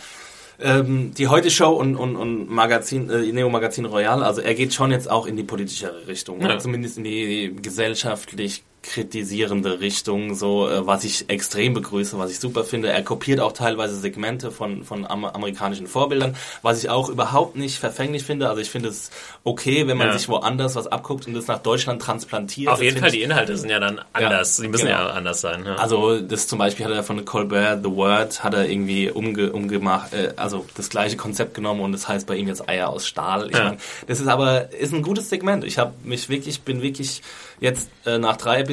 [0.60, 4.74] ähm, die Heute Show und, und, und Magazin, äh, Neo Magazin Royal, also er geht
[4.74, 6.46] schon jetzt auch in die politischere Richtung, Ja.
[6.48, 12.40] oder zumindest in die gesellschaftlich kritisierende Richtung, so äh, was ich extrem begrüße, was ich
[12.40, 12.90] super finde.
[12.90, 17.80] Er kopiert auch teilweise Segmente von von am amerikanischen Vorbildern, was ich auch überhaupt nicht
[17.80, 18.50] verfänglich finde.
[18.50, 19.10] Also ich finde es
[19.44, 20.18] okay, wenn man Ja.
[20.18, 22.70] sich woanders was abguckt und das nach Deutschland transplantiert.
[22.70, 24.58] Auf Das jeden Fall, die Inhalte sind ja dann anders.
[24.58, 25.00] Sie müssen genau.
[25.00, 25.64] ja anders sein.
[25.66, 25.76] Ja.
[25.76, 30.14] also das zum Beispiel hat er von Colbert The Word hat er irgendwie umge, umgemacht,
[30.14, 33.50] äh, also das gleiche Konzept genommen und das heißt bei ihm jetzt Eier aus Stahl.
[33.50, 33.64] Ich Ja.
[33.70, 35.64] mein, das ist aber ist ein gutes Segment.
[35.64, 37.22] Ich habe mich wirklich bin wirklich
[37.60, 38.73] jetzt äh, nach drei Episoden,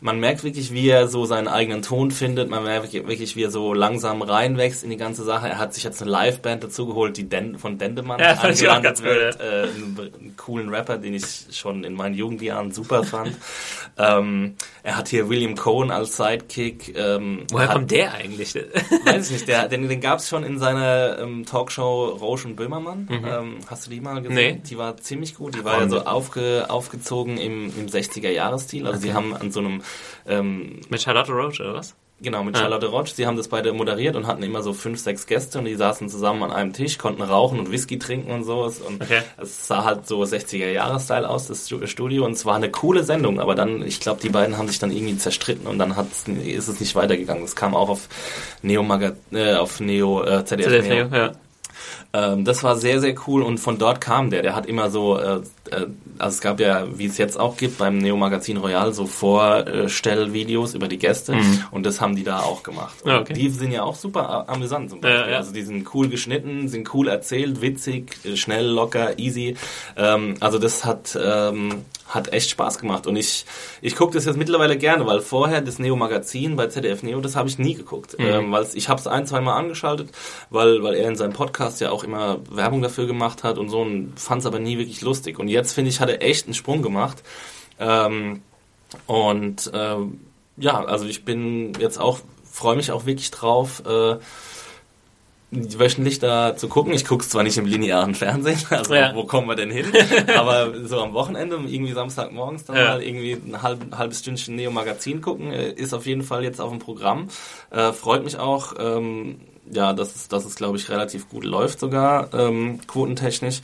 [0.00, 2.50] man merkt wirklich, wie er so seinen eigenen Ton findet.
[2.50, 5.48] Man merkt wirklich, wie er so langsam reinwächst in die ganze Sache.
[5.48, 8.68] Er hat sich jetzt eine Liveband dazu geholt, die Den von Dendemann Ja, fand ich
[8.68, 9.40] auch ganz cool, wird.
[9.40, 13.36] Äh, einen, coolen Rapper, den ich schon in meinen Jugendjahren super fand.
[13.98, 16.96] ähm, er hat hier William Cohen als Sidekick.
[16.96, 18.54] Ähm, Woher hat, kommt der eigentlich?
[19.04, 22.56] Weiß ich nicht, der, den, den gab es schon in seiner ähm, Talkshow Rausch und
[22.56, 23.08] Böhmermann.
[23.10, 24.34] Ähm, hast du die mal gesehen?
[24.34, 24.62] Nee.
[24.68, 25.54] Die war ziemlich gut.
[25.54, 28.86] Die war ja so aufge, aufgezogen im, im 60er-Jahres-Stil.
[28.86, 29.82] Also sie haben an so einem
[30.26, 31.94] ähm, Mit Charlotte Roach oder was?
[32.24, 32.60] Genau, mit Ah.
[32.60, 33.12] Charlotte Roche.
[33.12, 36.08] Sie haben das beide moderiert und hatten immer so fünf, sechs Gäste und die saßen
[36.08, 38.78] zusammen an einem Tisch, konnten rauchen und Whisky trinken und sowas.
[38.80, 39.22] Und Okay.
[39.38, 42.24] es sah halt so 60er-Jahres-Style aus, das Stu- Studio.
[42.24, 44.92] Und es war eine coole Sendung, aber dann, ich glaube, die beiden haben sich dann
[44.92, 47.42] irgendwie zerstritten und dann hat's, ist es nicht weitergegangen.
[47.42, 48.08] Es kam auch auf
[48.62, 51.06] Neo, Maga äh, auf Neo, äh, ZDF, ZDF, Neo.
[51.12, 51.32] ja.
[52.14, 54.42] Ähm, das war sehr, sehr cool und von dort kam der.
[54.42, 55.36] Der hat immer so, äh,
[55.70, 55.86] äh,
[56.18, 60.74] also es gab ja, wie es jetzt auch gibt, beim Neo Magazin Royal so Vorstellvideos
[60.74, 61.34] über die Gäste
[61.70, 63.04] und das haben die da auch gemacht.
[63.04, 63.10] Mhm.
[63.10, 63.32] Ja, okay.
[63.32, 65.20] Die sind ja auch super amüsant zum Beispiel.
[65.20, 65.36] Ja, ja.
[65.38, 69.56] Also die sind cool geschnitten, sind cool erzählt, witzig, äh, schnell, locker, easy.
[69.96, 73.46] Ähm, also das hat, ähm, hat echt Spaß gemacht und ich,
[73.80, 77.36] ich gucke das jetzt mittlerweile gerne, weil vorher das Neo Magazin bei ZDF Neo, das
[77.36, 78.18] habe ich nie geguckt.
[78.18, 78.24] Mhm.
[78.24, 80.10] Ähm, weil ich habe es ein, zwei Mal angeschaltet,
[80.50, 83.80] weil, weil er in seinem Podcast ja auch immer Werbung dafür gemacht hat und so
[83.80, 85.38] und fand es aber nie wirklich lustig.
[85.38, 87.22] Und jetzt finde ich, hat er echt einen Sprung gemacht.
[87.78, 88.42] Ähm,
[89.06, 90.20] und ähm,
[90.56, 94.16] ja, also ich bin jetzt auch, freue mich auch wirklich drauf, äh,
[95.52, 96.94] wöchentlich da zu gucken.
[96.94, 99.14] Ich gucke es zwar nicht im linearen Fernsehen, also Ja.
[99.14, 99.86] wo kommen wir denn hin?
[100.36, 102.84] Aber so am Wochenende, irgendwie Samstagmorgens dann Ja.
[102.84, 106.70] mal irgendwie ein halb, halbes Stündchen Neo-Magazin gucken, äh, ist auf jeden Fall jetzt auf
[106.70, 107.28] dem Programm.
[107.70, 109.40] Äh, freut mich auch, ähm,
[109.72, 113.60] ja, dass es, dass es glaube ich, relativ gut läuft sogar, ähm, quotentechnisch.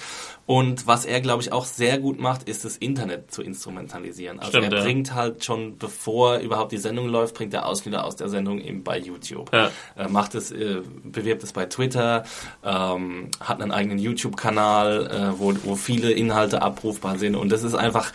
[0.46, 4.38] Und was er, glaube ich, auch sehr gut macht, ist das Internet zu instrumentalisieren.
[4.38, 4.84] Also Stimmt, er ja.
[4.84, 8.82] bringt halt schon, bevor überhaupt die Sendung läuft, bringt er Ausschnitte aus der Sendung eben
[8.82, 9.52] bei YouTube.
[9.52, 9.70] Ja.
[9.94, 12.24] Äh, macht es, äh, bewirbt es bei Twitter,
[12.64, 17.36] ähm, hat einen eigenen YouTube-Kanal, äh, wo, wo viele Inhalte abrufbar sind.
[17.36, 18.10] Und das ist einfach,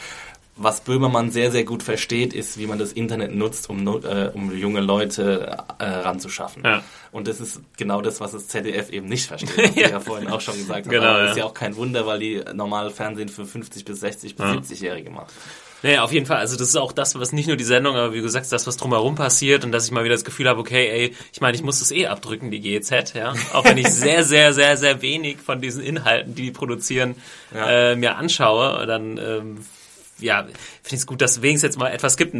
[0.55, 4.55] was Böhmermann sehr, sehr gut versteht, ist, wie man das Internet nutzt, um, äh, um
[4.55, 6.63] junge Leute äh, ranzuschaffen.
[6.63, 6.83] Ja.
[7.11, 10.29] Und das ist genau das, was das ZDF eben nicht versteht, was wir ja vorhin
[10.29, 10.87] auch schon gesagt.
[10.89, 11.25] Genau, ja.
[11.31, 14.51] ist ja auch kein Wunder, weil die normal Fernsehen für 50 bis 60 bis Ja.
[14.53, 15.27] 70-Jährige machen.
[15.81, 16.37] Naja, auf jeden Fall.
[16.37, 18.51] Also das ist auch das, was nicht nur die Sendung, aber wie du gesagt hast,
[18.53, 21.41] das, was drumherum passiert und dass ich mal wieder das Gefühl habe, okay, ey, ich
[21.41, 23.33] meine, ich muss das eh abdrücken, die GEZ, ja.
[23.51, 27.15] Auch wenn ich sehr, sehr, sehr, sehr wenig von diesen Inhalten, die die produzieren,
[27.53, 27.91] Ja.
[27.91, 29.57] äh, mir anschaue, dann ähm,
[30.19, 32.35] ja, finde ich es gut, dass es wenigstens jetzt mal etwas gibt,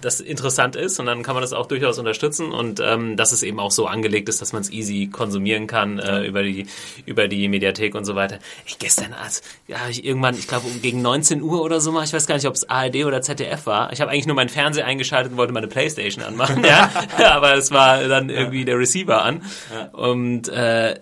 [0.00, 3.42] das interessant ist und dann kann man das auch durchaus unterstützen und ähm, dass es
[3.42, 6.66] eben auch so angelegt ist, dass man es easy konsumieren kann äh, über die
[7.06, 8.38] über die Mediathek und so weiter.
[8.66, 12.04] Ich gestern als ja ich irgendwann, ich glaube um gegen 19 Uhr oder so mal,
[12.04, 13.92] ich weiß gar nicht, ob es ARD oder ZDF war.
[13.92, 17.70] Ich habe eigentlich nur meinen Fernseher eingeschaltet und wollte meine Playstation anmachen, ja, aber es
[17.70, 19.42] war dann irgendwie der Receiver an.
[19.92, 20.98] Und äh,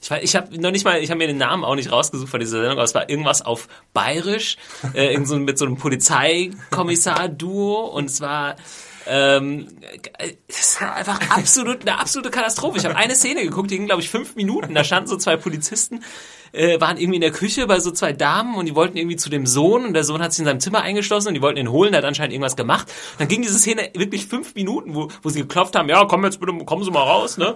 [0.00, 2.30] ich weiß, ich habe noch nicht mal, ich habe mir den Namen auch nicht rausgesucht
[2.30, 4.56] von dieser Sendung, aber es war irgendwas auf Bayerisch,
[4.94, 8.56] äh, irgend so, mit so einem Polizeikommissar-Duo und es war
[9.06, 9.66] ähm,
[10.46, 12.78] das war einfach absolut eine absolute Katastrophe.
[12.78, 14.74] Ich habe eine Szene geguckt, die ging glaube ich fünf Minuten.
[14.74, 16.04] Da standen so zwei Polizisten,
[16.52, 19.30] äh, waren irgendwie in der Küche bei so zwei Damen und die wollten irgendwie zu
[19.30, 21.70] dem Sohn und der Sohn hat sich in seinem Zimmer eingeschlossen und die wollten ihn
[21.70, 21.92] holen.
[21.92, 22.92] Der hat anscheinend irgendwas gemacht.
[23.18, 25.88] Dann ging diese Szene wirklich fünf Minuten, wo, wo sie geklopft haben.
[25.88, 27.54] Ja, komm jetzt bitte, kommen Sie mal raus, ne?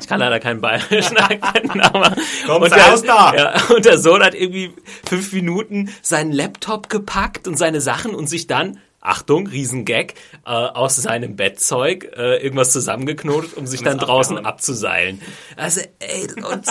[0.00, 2.14] Ich kann leider keinen bayerischen Akzent, aber
[2.48, 3.34] und raus da!
[3.34, 4.72] Ja, und der Sohn hat irgendwie
[5.08, 10.96] fünf Minuten seinen Laptop gepackt und seine Sachen und sich dann Achtung, Riesengag, äh, aus
[10.96, 15.20] seinem Bettzeug äh, irgendwas zusammengeknotet, um sich dann draußen abzuseilen.
[15.56, 16.66] Also ey, und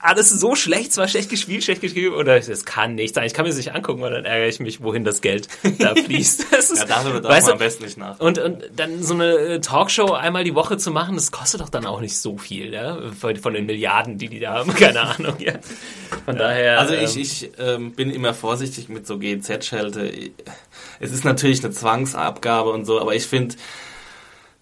[0.00, 3.44] alles so schlecht, zwar schlecht gespielt, schlecht geschrieben, oder es kann nicht sein, ich kann
[3.44, 5.48] mir das nicht angucken, weil dann ärgere ich mich, wohin das Geld
[5.78, 6.46] da fließt.
[6.50, 8.20] Das ist, ja, darüber darf man am besten nicht nach.
[8.20, 11.68] Und, und dann so eine äh, Talkshow einmal die Woche zu machen, das kostet doch
[11.68, 12.98] dann auch nicht so viel, ja?
[13.18, 15.54] Von, von den Milliarden, die die da haben, keine Ahnung, ja.
[16.24, 16.42] Von ja.
[16.42, 16.80] daher.
[16.80, 20.12] Also ich, ähm, ich ähm, bin immer vorsichtig mit so GZ-Schelte.
[21.00, 23.56] Es ist natürlich eine Zwangsabgabe und so, aber ich finde,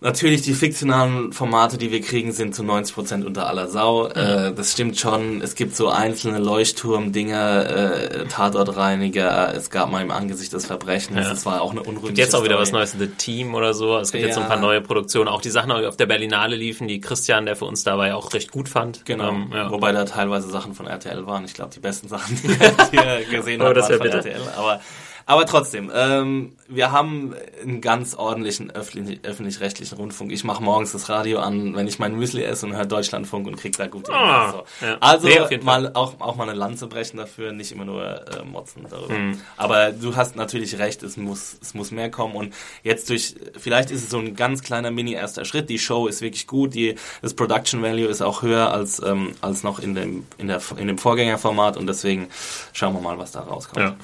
[0.02, 4.05] Natürlich, die fiktionalen Formate, die wir kriegen, sind zu 90 Prozent unter aller Sau.
[4.05, 4.11] Mhm.
[4.14, 5.40] Äh, das stimmt schon.
[5.40, 9.55] Es gibt so einzelne Leuchtturm-Dinger, äh, Tatortreiniger.
[9.55, 11.16] Es gab mal im Angesicht des Verbrechens.
[11.16, 11.31] Ja.
[11.31, 13.96] Das war auch eine unrühmliche Gibt jetzt auch wieder was Neues, The Team oder so.
[13.96, 14.26] Es gibt ja.
[14.26, 15.29] jetzt so ein paar neue Produktionen.
[15.29, 18.35] Auch die Sachen, die auf der Berlinale liefen, die Christian, der für uns dabei auch
[18.35, 19.07] recht gut fand.
[19.07, 19.31] Genau.
[19.31, 19.70] Ähm, ja.
[19.70, 21.46] Wobei da teilweise Sachen von RTL waren.
[21.46, 22.48] Ich glaube, die besten Sachen, die
[22.92, 24.18] wir gesehen haben, oh, waren von bitte.
[24.18, 24.42] RTL.
[24.59, 24.81] Aber
[25.28, 30.30] aber trotzdem, ähm, wir haben einen ganz ordentlichen öffentlich-rechtlichen Rundfunk.
[30.30, 33.56] Ich mache morgens das Radio an, wenn ich mein Müsli esse und höre Deutschlandfunk und
[33.56, 34.86] krieg da gute ah, so.
[34.86, 34.96] ja.
[35.00, 38.86] Also nee, mal auch, auch mal eine Lanze brechen dafür, nicht immer nur äh, motzen
[38.88, 39.14] darüber.
[39.14, 39.40] Mhm.
[39.56, 43.90] Aber du hast natürlich recht, es muss, es muss mehr kommen und jetzt durch, vielleicht
[43.90, 45.68] ist es so ein ganz kleiner Mini erster Schritt.
[45.70, 49.64] Die Show ist wirklich gut, die, das Production Value ist auch höher als, ähm, als
[49.64, 52.28] noch in dem, in, der, in dem Vorgängerformat und deswegen
[52.72, 53.84] schauen wir mal, was da rauskommt.
[53.84, 53.96] Ja.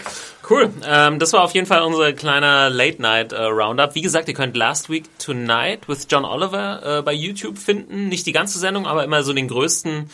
[0.49, 0.71] Cool.
[0.85, 3.91] Ähm, das war auf jeden Fall unser kleiner Late-Night-Roundup.
[3.91, 8.09] Äh, Wie gesagt, ihr könnt Last Week Tonight with John Oliver äh, bei YouTube finden.
[8.09, 10.11] Nicht die ganze Sendung, aber immer so den größten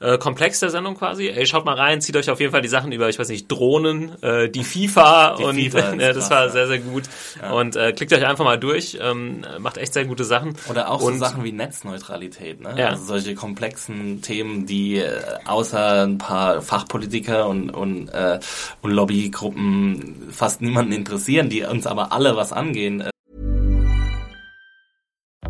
[0.00, 1.28] äh, Komplex der Sendung quasi.
[1.28, 3.50] Ey, schaut mal rein, zieht euch auf jeden Fall die Sachen über, ich weiß nicht,
[3.50, 7.04] Drohnen, äh, die FIFA die und FIFA äh, das war sehr, sehr gut.
[7.40, 7.52] Ja.
[7.52, 10.56] Und äh, klickt euch einfach mal durch, ähm, macht echt sehr gute Sachen.
[10.68, 12.74] Oder auch und, so Sachen wie Netzneutralität, ne?
[12.76, 12.88] Ja.
[12.90, 18.38] Also solche komplexen Themen, die äh, außer ein paar Fachpolitiker und, und, äh,
[18.82, 23.08] und Lobbygruppen fast niemanden interessieren, die uns aber alle was angehen.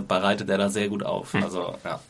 [0.00, 1.32] bereitet er da sehr gut auf.
[1.32, 1.44] Hm.
[1.44, 2.00] Also, ja.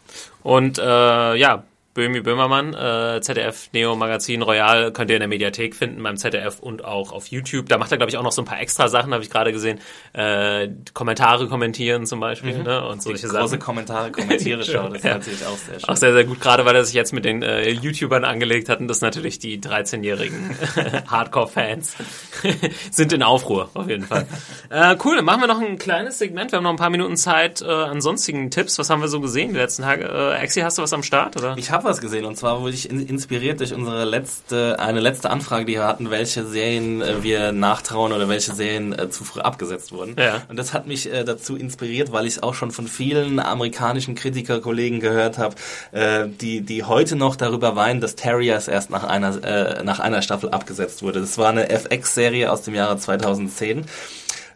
[0.43, 5.75] Und äh, ja, Böhmi Böhmermann, äh, ZDF Neo Magazin Royal könnt ihr in der Mediathek
[5.75, 7.69] finden beim ZDF und auch auf YouTube.
[7.69, 9.53] Da macht er glaube ich auch noch so ein paar extra Sachen, habe ich gerade
[9.53, 9.79] gesehen.
[10.15, 12.63] Äh, Kommentare kommentieren zum Beispiel mhm.
[12.63, 12.87] ne?
[12.87, 13.59] und solche große Sachen.
[13.59, 15.15] Kommentare kommentiere Show, das ja.
[15.15, 15.89] natürlich auch sehr schön.
[15.91, 18.81] Auch sehr sehr gut, gerade weil er sich jetzt mit den äh, YouTubern angelegt hat
[18.81, 20.57] und das natürlich die 13-jährigen
[21.09, 21.97] Hardcore-Fans
[22.91, 24.27] sind in Aufruhr auf jeden Fall.
[24.71, 26.53] äh, cool, dann machen wir noch ein kleines Segment.
[26.53, 28.79] Wir haben noch ein paar Minuten Zeit äh, an sonstigen Tipps.
[28.79, 30.05] Was haben wir so gesehen die letzten Tage?
[30.05, 31.55] Äh, Axi, hast du was am Start oder?
[31.59, 35.65] Ich habe was gesehen und zwar wurde ich inspiriert durch unsere letzte, eine letzte Anfrage,
[35.65, 39.93] die wir hatten, welche Serien äh, wir nachtrauen oder welche Serien äh, zu früh abgesetzt
[39.93, 40.17] wurden.
[40.19, 40.43] Ja.
[40.49, 45.01] Und das hat mich äh, dazu inspiriert, weil ich auch schon von vielen amerikanischen Kritikerkollegen
[45.01, 45.57] gehört habe,
[45.93, 50.23] äh, die, die heute noch darüber weinen, dass Terriers erst nach einer, äh, nach einer
[50.23, 51.21] Staffel abgesetzt wurde.
[51.21, 53.87] Das war eine FX-Serie aus dem Jahre 2010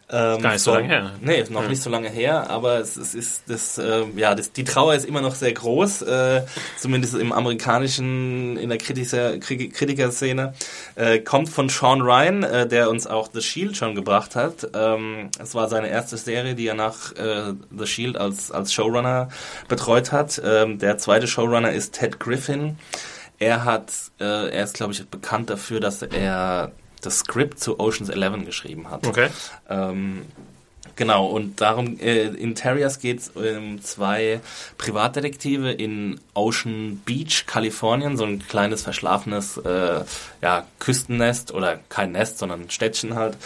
[0.09, 1.11] ähm, Gar nicht so, so lange her.
[1.19, 1.67] Nee, noch ja.
[1.67, 5.05] nicht so lange her, aber es, es ist das, äh, ja, das, die Trauer ist
[5.05, 6.43] immer noch sehr groß, äh,
[6.77, 10.53] zumindest im amerikanischen, in der Kritiker, Kritikerszene.
[10.95, 14.69] Äh, kommt von Sean Ryan, äh, der uns auch The Shield schon gebracht hat.
[14.73, 19.27] Ähm, es war seine erste Serie, die er nach äh, The Shield als, als Showrunner
[19.67, 20.41] betreut hat.
[20.41, 22.77] Ähm, der zweite Showrunner ist Ted Griffin.
[23.39, 23.91] Er hat,
[24.21, 28.89] äh, er ist, glaube ich, bekannt dafür, dass er das Skript zu Ocean's Eleven geschrieben
[28.89, 29.05] hat.
[29.07, 29.29] Okay.
[29.69, 30.23] Ähm,
[30.97, 34.39] Genau, und darum, äh, in Terriers geht es um zwei
[34.79, 40.03] Privatdetektive in Ocean Beach, Kalifornien, so ein kleines verschlafenes äh,
[40.41, 43.37] ja, Küstennest oder kein Nest, sondern ein Städtchen halt.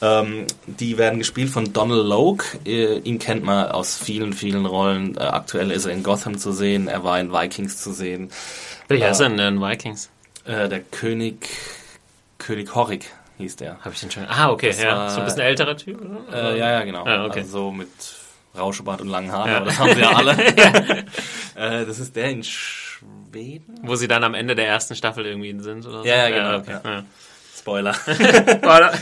[0.00, 2.44] Ähm, die werden gespielt von Donald Logue.
[2.64, 5.16] Äh, ihn kennt man aus vielen, vielen Rollen.
[5.16, 8.30] Äh, aktuell ist er in Gotham zu sehen, er war in Vikings zu sehen.
[8.86, 10.10] Welcher ist er denn in Vikings?
[10.44, 11.48] Äh, der König
[12.40, 13.06] König Horik
[13.38, 13.78] hieß der.
[13.80, 14.26] Habe ich den schon.
[14.26, 14.96] Ah, okay, das ja.
[14.96, 16.52] War, so ein bisschen älterer Typ, oder?
[16.52, 17.04] Äh, ja, ja, genau.
[17.04, 17.40] Ah, okay.
[17.40, 17.88] Also so mit
[18.58, 19.56] Rauschebart und langen Haaren, ja.
[19.58, 20.32] aber das haben sie ja alle.
[21.54, 23.80] äh, das ist der in Schweden.
[23.82, 26.04] Wo sie dann am Ende der ersten Staffel irgendwie sind, oder so?
[26.04, 26.58] Ja, ja, genau.
[26.58, 26.78] Okay.
[26.84, 27.04] Ja.
[27.56, 27.92] Spoiler.
[27.94, 28.92] Spoiler.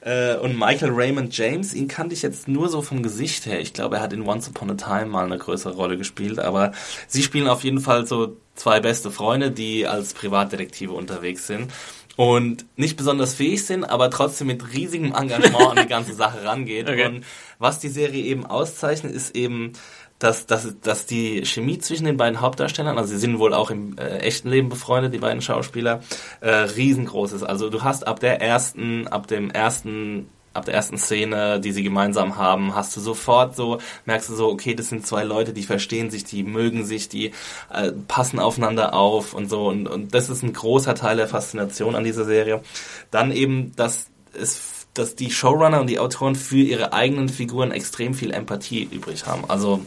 [0.00, 3.60] äh, und Michael Raymond James, ihn kannte ich jetzt nur so vom Gesicht her.
[3.60, 6.72] Ich glaube, er hat in Once Upon a Time mal eine größere Rolle gespielt, aber
[7.06, 11.70] sie spielen auf jeden Fall so zwei beste Freunde, die als Privatdetektive unterwegs sind.
[12.18, 16.88] Und nicht besonders fähig sind, aber trotzdem mit riesigem Engagement an die ganze Sache rangeht.
[16.88, 17.06] Okay.
[17.06, 17.24] Und
[17.60, 19.74] was die Serie eben auszeichnet, ist eben,
[20.18, 23.96] dass, dass, dass die Chemie zwischen den beiden Hauptdarstellern, also sie sind wohl auch im
[23.98, 26.00] äh, echten Leben befreundet, die beiden Schauspieler,
[26.40, 27.44] äh, riesengroß ist.
[27.44, 30.28] Also du hast ab der ersten, ab dem ersten
[30.58, 34.48] ab der ersten Szene, die sie gemeinsam haben, hast du sofort so, merkst du so,
[34.48, 37.32] okay, das sind zwei Leute, die verstehen sich, die mögen sich, die
[37.72, 39.68] äh, passen aufeinander auf und so.
[39.68, 42.62] Und, und das ist ein großer Teil der Faszination an dieser Serie.
[43.10, 48.14] Dann eben, dass es dass die Showrunner und die Autoren für ihre eigenen Figuren extrem
[48.14, 49.44] viel Empathie übrig haben.
[49.48, 49.80] Also,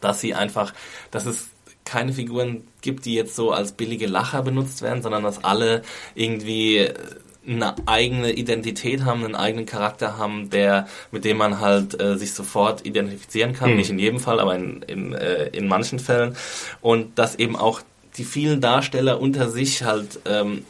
[0.00, 0.72] dass sie einfach,
[1.10, 1.48] dass es
[1.84, 5.82] keine Figuren gibt, die jetzt so als billige Lacher benutzt werden, sondern dass alle
[6.14, 6.88] irgendwie
[7.46, 12.34] eine eigene Identität haben, einen eigenen Charakter haben, der mit dem man halt äh, sich
[12.34, 13.70] sofort identifizieren kann.
[13.70, 13.76] Hm.
[13.76, 16.36] Nicht in jedem Fall, aber in, in, äh, in manchen Fällen.
[16.80, 17.82] Und dass eben auch
[18.16, 20.64] die vielen Darsteller unter sich halt ähm,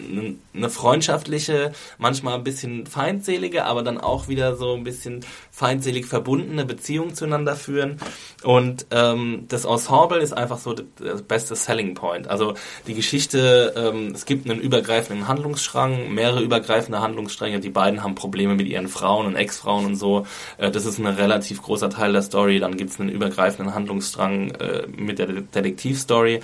[0.54, 6.64] eine freundschaftliche, manchmal ein bisschen feindselige, aber dann auch wieder so ein bisschen feindselig verbundene
[6.64, 7.98] Beziehung zueinander führen.
[8.44, 12.28] Und ähm, das Ensemble ist einfach so das beste Selling Point.
[12.28, 12.54] Also
[12.86, 17.60] die Geschichte, ähm, es gibt einen übergreifenden Handlungsstrang, mehrere übergreifende Handlungsstränge.
[17.60, 20.26] Die beiden haben Probleme mit ihren Frauen und Ex-Frauen und so.
[20.58, 22.60] Äh, das ist ein relativ großer Teil der Story.
[22.60, 26.40] Dann gibt es einen übergreifenden Handlungsstrang äh, mit der De- Detektivstory.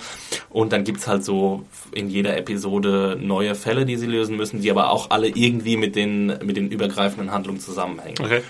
[0.49, 4.71] Und dann gibt's halt so in jeder Episode neue Fälle, die sie lösen müssen, die
[4.71, 8.17] aber auch alle irgendwie mit den, mit den übergreifenden Handlungen zusammenhängen.
[8.19, 8.41] Okay.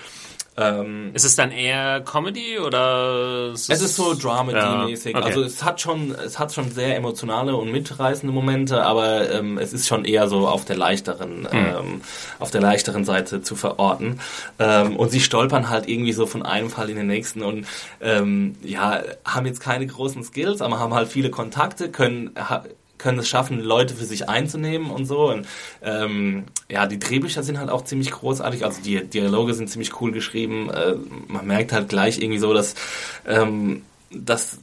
[0.56, 3.52] Ähm, Ist es dann eher Comedy oder?
[3.54, 5.12] es ist so Dramedy-mäßig.
[5.12, 5.26] Ja, okay.
[5.28, 9.72] Also es hat schon, es hat schon sehr emotionale und mitreißende Momente, aber ähm, es
[9.72, 11.66] ist schon eher so auf der leichteren, Hm.
[11.66, 12.00] ähm,
[12.40, 14.20] auf der leichteren Seite zu verorten.
[14.58, 17.66] Ähm, und sie stolpern halt irgendwie so von einem Fall in den nächsten und
[18.00, 22.64] ähm, ja, haben jetzt keine großen Skills, aber haben halt viele Kontakte, können ha
[23.00, 25.30] können es schaffen, Leute für sich einzunehmen und so.
[25.30, 25.46] Und
[25.82, 28.64] ähm, ja, die Drehbücher sind halt auch ziemlich großartig.
[28.64, 30.70] Also die Dialoge sind ziemlich cool geschrieben.
[30.70, 30.94] Äh,
[31.28, 32.74] man merkt halt gleich irgendwie so, dass,
[33.26, 34.58] ähm, dass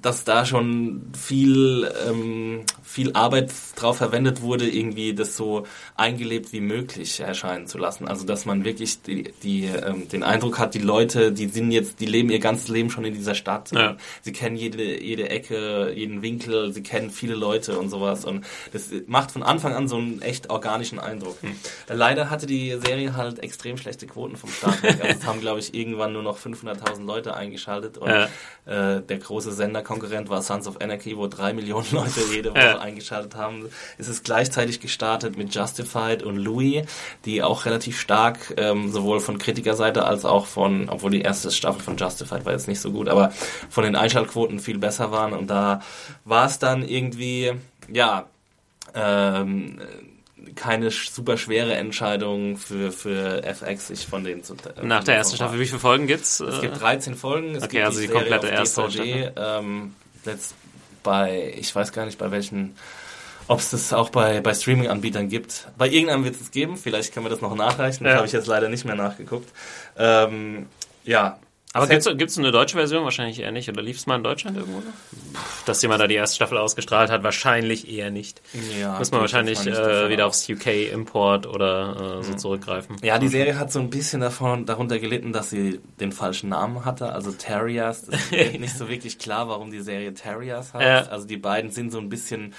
[0.00, 6.60] dass da schon viel, ähm, viel Arbeit drauf verwendet wurde, irgendwie das so eingelebt wie
[6.60, 8.06] möglich erscheinen zu lassen.
[8.06, 11.98] Also dass man wirklich die, die, ähm, den Eindruck hat, die Leute, die sind jetzt,
[12.00, 13.72] die leben ihr ganzes Leben schon in dieser Stadt.
[13.72, 13.96] Ja.
[14.22, 18.24] Sie kennen jede, jede Ecke, jeden Winkel, sie kennen viele Leute und sowas.
[18.24, 21.42] Und das macht von Anfang an so einen echt organischen Eindruck.
[21.42, 21.56] Hm.
[21.88, 24.78] Leider hatte die Serie halt extrem schlechte Quoten vom Start.
[24.84, 27.98] Also es haben, glaube ich, irgendwann nur noch 500.000 Leute eingeschaltet.
[27.98, 28.28] Und Ja.
[28.96, 29.52] äh, der große
[29.88, 32.78] Senderkonkurrent war Sons of Anarchy, wo drei Millionen Leute jede Woche Ja.
[32.78, 33.66] eingeschaltet haben.
[33.96, 36.84] Es ist gleichzeitig gestartet mit Justified und Louis,
[37.24, 41.82] die auch relativ stark ähm, sowohl von Kritikerseite als auch von, obwohl die erste Staffel
[41.82, 43.30] von Justified war jetzt nicht so gut, aber
[43.70, 45.32] von den Einschaltquoten viel besser waren.
[45.32, 45.80] Und da
[46.24, 47.52] war es dann irgendwie,
[47.90, 48.26] ja,
[48.94, 49.80] ähm,
[50.54, 55.36] keine super schwere Entscheidung für, für FX, sich von denen zu äh, Nach der ersten
[55.36, 56.40] Staffel, wie viele Folgen gibt's?
[56.40, 57.54] es gibt 13 Folgen.
[57.54, 60.54] Es Okay, gibt also die Serie komplette auf erste DVD, ähm, jetzt
[61.02, 62.76] bei, ich weiß gar nicht bei welchen,
[63.46, 65.68] ob es das auch bei, bei Streaming-Anbietern gibt.
[65.78, 68.16] Bei irgendeinem wird es geben, vielleicht können wir das noch nachreichen, das Ja.
[68.18, 69.48] habe ich jetzt leider nicht mehr nachgeguckt.
[69.96, 70.66] Ähm,
[71.04, 71.38] ja.
[71.74, 73.04] Aber Es gibt's gibt's eine deutsche Version?
[73.04, 73.68] Wahrscheinlich eher nicht.
[73.68, 74.82] Oder lief es mal in Deutschland irgendwo?
[75.66, 77.22] Dass jemand da die erste Staffel ausgestrahlt hat?
[77.22, 78.40] Wahrscheinlich eher nicht.
[78.80, 82.96] Ja, Muss man wahrscheinlich äh, wieder aufs UK-Import oder äh, so zurückgreifen.
[83.02, 86.86] Ja, die Serie hat so ein bisschen davon, darunter gelitten, dass sie den falschen Namen
[86.86, 88.06] hatte, also Terriers.
[88.06, 91.06] Das ist mir nicht so wirklich klar, warum die Serie Terriers heißt.
[91.06, 91.12] Ja.
[91.12, 92.54] Also die beiden sind so ein bisschen,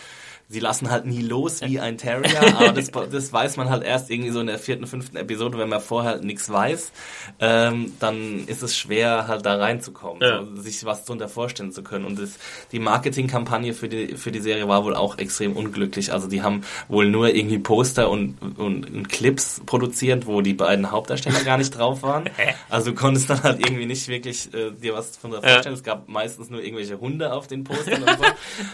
[0.52, 4.10] sie lassen halt nie los wie ein Terrier, aber das, das weiß man halt erst
[4.10, 6.92] irgendwie so in der vierten, fünften Episode, wenn man vorher halt nichts weiß,
[7.40, 10.44] ähm, dann ist es schwer halt da reinzukommen, Ja.
[10.44, 12.06] so, sich was drunter vorstellen zu können.
[12.06, 12.32] Und das,
[12.72, 16.12] die Marketingkampagne für die, für die Serie war wohl auch extrem unglücklich.
[16.12, 20.92] Also die haben wohl nur irgendwie Poster und, und, und Clips produziert, wo die beiden
[20.92, 22.26] Hauptdarsteller gar nicht drauf waren.
[22.70, 25.50] Also du konntest dann halt irgendwie nicht wirklich äh, dir was von der Ja.
[25.54, 25.76] vorstellen.
[25.76, 28.10] Es gab meistens nur irgendwelche Hunde auf den Postern und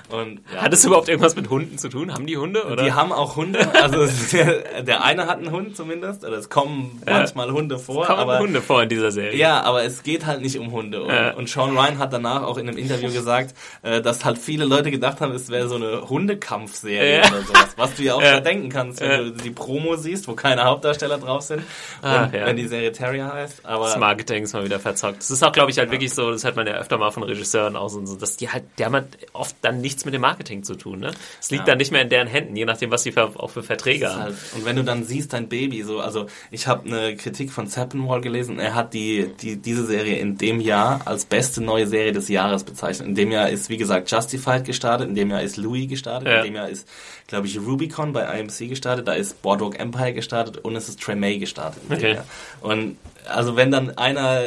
[0.09, 0.15] so.
[0.17, 0.61] Und, ja.
[0.61, 2.13] Hat es überhaupt irgendwas mit Hunden zu tun?
[2.13, 2.65] Haben die Hunde?
[2.65, 2.83] Oder?
[2.83, 7.01] Die haben auch Hunde, also der, der eine hat einen Hund zumindest, oder es kommen
[7.07, 7.13] Ja.
[7.19, 9.37] manchmal Hunde vor, Kommen aber Hunde vor in dieser Serie.
[9.37, 11.03] ja, aber es geht halt nicht um Hunde.
[11.03, 11.33] Und, Ja.
[11.33, 14.91] und Sean Ryan hat danach auch in einem Interview gesagt, äh, dass halt viele Leute
[14.91, 17.27] gedacht haben, es wäre so eine Hundekampfserie Ja.
[17.27, 17.67] oder sowas.
[17.77, 18.35] Was du ja auch Ja.
[18.35, 21.63] schon denken kannst, wenn du die Promo siehst, wo keine Hauptdarsteller drauf sind.
[22.01, 23.65] Ah, wenn die Serie Terrier heißt.
[23.65, 25.19] Aber Das Marketing ist mal wieder verzockt.
[25.19, 27.23] Das ist auch, glaube ich, halt wirklich so, das hört man ja öfter mal von
[27.23, 30.21] Regisseuren aus und so, dass die halt, die haben halt oft dann nichts mit dem
[30.21, 31.11] Marketing zu tun, ne?
[31.41, 33.63] Es liegt dann nicht mehr in deren Händen, je nachdem, was sie für, auch für
[33.63, 34.21] Verträge haben.
[34.23, 37.67] Halt, und wenn du dann siehst, dein Baby so, also ich habe eine Kritik von
[37.67, 42.11] Zappenwall gelesen, er hat die, die diese Serie in dem Jahr als beste neue Serie
[42.11, 43.07] des Jahres bezeichnet.
[43.07, 46.37] In dem Jahr ist, wie gesagt, Justified gestartet, in dem Jahr ist Louis gestartet, Ja.
[46.39, 46.87] in dem Jahr ist,
[47.27, 51.37] glaube ich, Rubicon bei IMC gestartet, da ist Boardwalk Empire gestartet und es ist Tremay
[51.39, 51.81] gestartet.
[51.89, 52.17] Okay.
[52.61, 54.41] Und also wenn dann einer,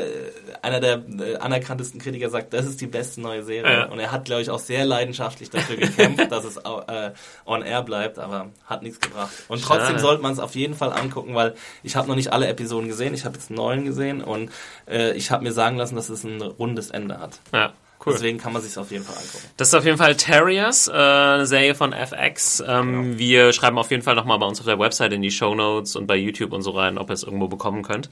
[0.62, 3.84] einer der äh, anerkanntesten Kritiker sagt, das ist die beste neue Serie Ja.
[3.86, 7.10] und er hat, glaube ich, auch sehr leidenschaftlich dafür gekämpft, dass es äh,
[7.46, 9.30] on air bleibt, aber hat nichts gebracht.
[9.48, 9.98] Und trotzdem Schade.
[10.00, 13.14] sollte man es auf jeden Fall angucken, weil ich habe noch nicht alle Episoden gesehen,
[13.14, 14.50] ich habe jetzt neun gesehen und
[14.88, 17.40] äh, ich habe mir sagen lassen, dass es ein rundes Ende hat.
[17.52, 17.72] Ja,
[18.04, 18.12] cool.
[18.14, 19.44] Deswegen kann man sich auf jeden Fall angucken.
[19.56, 22.62] Das ist auf jeden Fall Terriers, äh, eine Serie von FX.
[22.66, 25.54] Ähm, Wir schreiben auf jeden Fall nochmal bei uns auf der Website in die Show
[25.54, 28.10] Notes und bei YouTube und so rein, ob ihr es irgendwo bekommen könnt.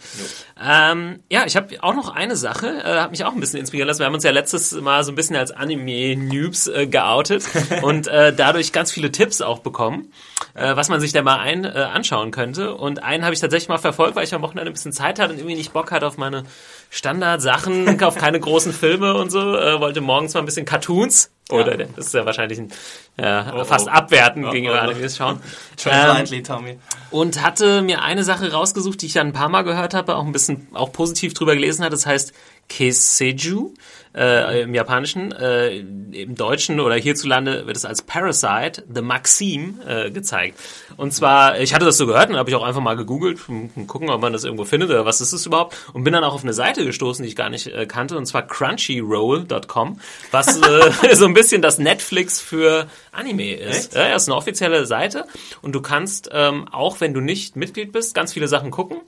[0.62, 3.88] Ähm, ja, ich habe auch noch eine Sache, äh, hat mich auch ein bisschen inspirieren
[3.88, 4.00] lassen.
[4.00, 7.44] Wir haben uns ja letztes Mal so ein bisschen als Anime-Noobs äh, geoutet
[7.82, 10.12] und äh, dadurch ganz viele Tipps auch bekommen,
[10.56, 12.74] äh, was man sich da mal ein, äh, anschauen könnte.
[12.74, 15.32] Und einen habe ich tatsächlich mal verfolgt, weil ich am Wochenende ein bisschen Zeit hatte
[15.32, 16.44] und irgendwie nicht Bock hatte auf meine
[16.90, 19.56] Standardsachen, auf keine großen Filme und so.
[19.56, 21.30] Äh, wollte morgens mal ein bisschen Cartoons.
[21.48, 22.72] Oder das ist ja wahrscheinlich ein,
[23.16, 23.90] ja, Oh, fast oh.
[23.90, 24.90] abwertend Oh, gegenüber oh.
[24.90, 25.40] Animes schauen.
[25.88, 26.78] Ähm, Tommy.
[27.10, 30.24] und hatte mir eine Sache rausgesucht, die ich dann ein paar Mal gehört habe, auch
[30.24, 31.92] ein bisschen auch positiv drüber gelesen hat.
[31.92, 32.32] Das heißt
[32.68, 33.74] Keseju
[34.16, 35.32] äh, im Japanischen.
[35.32, 40.58] Äh, Im Deutschen oder hierzulande wird es als Parasite, The Maxim, äh, gezeigt.
[40.96, 43.40] Und zwar, ich hatte das so gehört und habe ich auch einfach mal gegoogelt,
[43.86, 45.76] gucken, ob man das irgendwo findet oder was ist es überhaupt.
[45.92, 48.26] Und bin dann auch auf eine Seite gestoßen, die ich gar nicht äh, kannte, und
[48.26, 50.00] zwar crunchyroll.com,
[50.30, 53.86] was äh, so ein bisschen das Netflix für Anime ist.
[53.86, 53.94] Echt?
[53.94, 55.26] Ja, ja, ist eine offizielle Seite
[55.60, 58.98] und du kannst, ähm, auch wenn du nicht Mitglied bist, ganz viele Sachen gucken.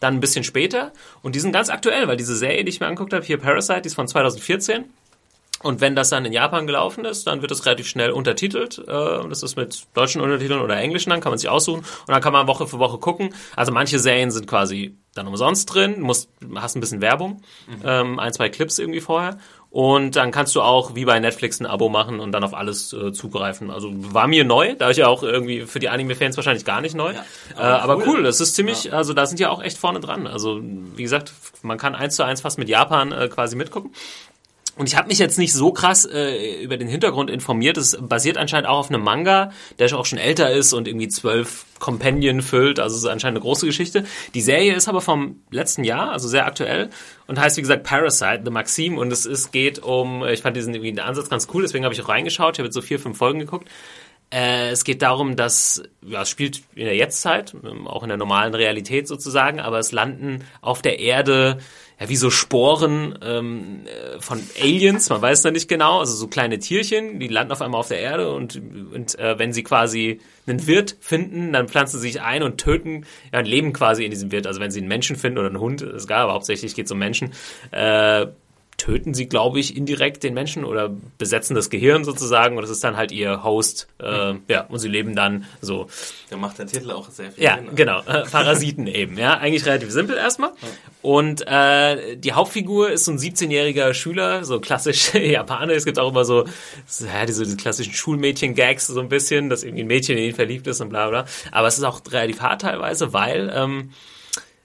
[0.00, 0.92] Dann ein bisschen später.
[1.22, 3.82] Und die sind ganz aktuell, weil diese Serie, die ich mir angeguckt habe, hier Parasite,
[3.82, 4.84] die ist von 2014.
[5.62, 8.78] Und wenn das dann in Japan gelaufen ist, dann wird es relativ schnell untertitelt.
[8.86, 11.80] Äh, und das ist mit deutschen Untertiteln oder englischen, dann kann man sich aussuchen.
[11.80, 13.34] Und dann kann man Woche für Woche gucken.
[13.56, 17.42] Also manche Serien sind quasi dann umsonst drin, musst, hast ein bisschen Werbung,
[17.84, 19.38] ähm, ein, zwei Clips irgendwie vorher.
[19.70, 22.92] Und dann kannst du auch wie bei Netflix ein Abo machen und dann auf alles
[22.94, 23.70] äh, zugreifen.
[23.70, 26.94] Also war mir neu, da ich ja auch irgendwie für die Anime-Fans wahrscheinlich gar nicht
[26.94, 27.12] neu.
[27.12, 27.24] Ja.
[27.56, 28.04] Äh, aber cool.
[28.06, 30.26] cool, das ist ziemlich, also da sind ja auch echt vorne dran.
[30.26, 33.92] Also wie gesagt, man kann eins zu eins fast mit Japan äh, quasi mitgucken.
[34.78, 37.76] Und ich habe mich jetzt nicht so krass äh, über den Hintergrund informiert.
[37.76, 39.50] Es basiert anscheinend auch auf einem Manga,
[39.80, 42.78] der auch schon älter ist und irgendwie zwölf Companion füllt.
[42.78, 44.04] Also es ist anscheinend eine große Geschichte.
[44.34, 46.90] Die Serie ist aber vom letzten Jahr, also sehr aktuell
[47.26, 48.98] und heißt wie gesagt Parasite, The Maxim.
[48.98, 51.92] Und es ist, geht um, ich fand diesen irgendwie den Ansatz ganz cool, deswegen habe
[51.92, 52.54] ich auch reingeschaut.
[52.54, 53.68] Ich habe jetzt so vier, fünf Folgen geguckt.
[54.30, 58.18] Äh, es geht darum, dass ja, es spielt in der Jetztzeit, ähm, auch in der
[58.18, 61.58] normalen Realität sozusagen, aber es landen auf der Erde
[61.98, 66.28] ja wie so Sporen ähm, äh, von Aliens, man weiß noch nicht genau, also so
[66.28, 68.60] kleine Tierchen, die landen auf einmal auf der Erde und,
[68.94, 73.04] und äh, wenn sie quasi einen Wirt finden, dann pflanzen sie sich ein und töten,
[73.32, 74.46] ja, und leben quasi in diesem Wirt.
[74.46, 76.92] Also wenn sie einen Menschen finden oder einen Hund, ist egal, aber hauptsächlich geht es
[76.92, 77.32] um Menschen,
[77.72, 78.26] äh,
[78.78, 82.82] töten sie, glaube ich, indirekt den Menschen oder besetzen das Gehirn sozusagen und das ist
[82.84, 83.88] dann halt ihr Host.
[84.00, 85.88] Äh, ja, und sie leben dann so.
[86.30, 87.74] Da macht der Titel auch sehr viel Ja, Sinn.
[87.74, 88.00] genau.
[88.02, 89.18] Äh, Parasiten eben.
[89.18, 90.52] Ja, eigentlich relativ simpel erstmal.
[91.02, 95.72] Und äh, die Hauptfigur ist so ein 17-jähriger Schüler, so klassisch Japaner.
[95.72, 96.44] Es gibt auch immer so,
[96.86, 100.34] so, ja, diese, diese klassischen Schulmädchen-Gags so ein bisschen, dass irgendwie ein Mädchen in ihn
[100.34, 101.24] verliebt ist und bla bla.
[101.50, 103.90] Aber es ist auch relativ hart teilweise, weil ähm,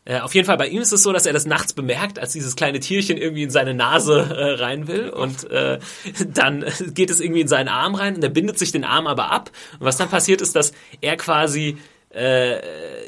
[0.06, 2.34] äh, auf jeden Fall bei ihm ist es so, dass er das nachts bemerkt, als
[2.34, 5.80] dieses kleine Tierchen irgendwie in seine Nase äh, rein will und äh,
[6.28, 9.32] dann geht es irgendwie in seinen Arm rein und er bindet sich den Arm aber
[9.32, 9.51] ab.
[9.80, 11.78] Und was dann passiert ist, dass er quasi
[12.10, 12.58] äh,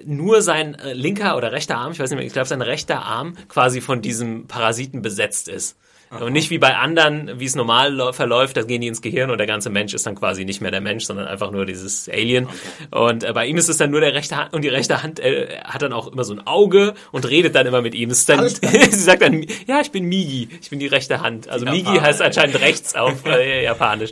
[0.06, 3.04] nur sein äh, linker oder rechter Arm, ich weiß nicht mehr, ich glaube sein rechter
[3.04, 5.78] Arm quasi von diesem Parasiten besetzt ist.
[6.22, 9.38] Und nicht wie bei anderen, wie es normal verläuft, da gehen die ins Gehirn und
[9.38, 12.48] der ganze Mensch ist dann quasi nicht mehr der Mensch, sondern einfach nur dieses Alien.
[12.92, 15.20] Und äh, bei ihm ist es dann nur der rechte Hand und die rechte Hand
[15.20, 18.12] äh, hat dann auch immer so ein Auge und redet dann immer mit ihm.
[18.28, 21.50] Dann, sie sagt dann, ja, ich bin Migi, ich bin die rechte Hand.
[21.50, 24.12] Also Migi heißt anscheinend rechts auf äh, Japanisch.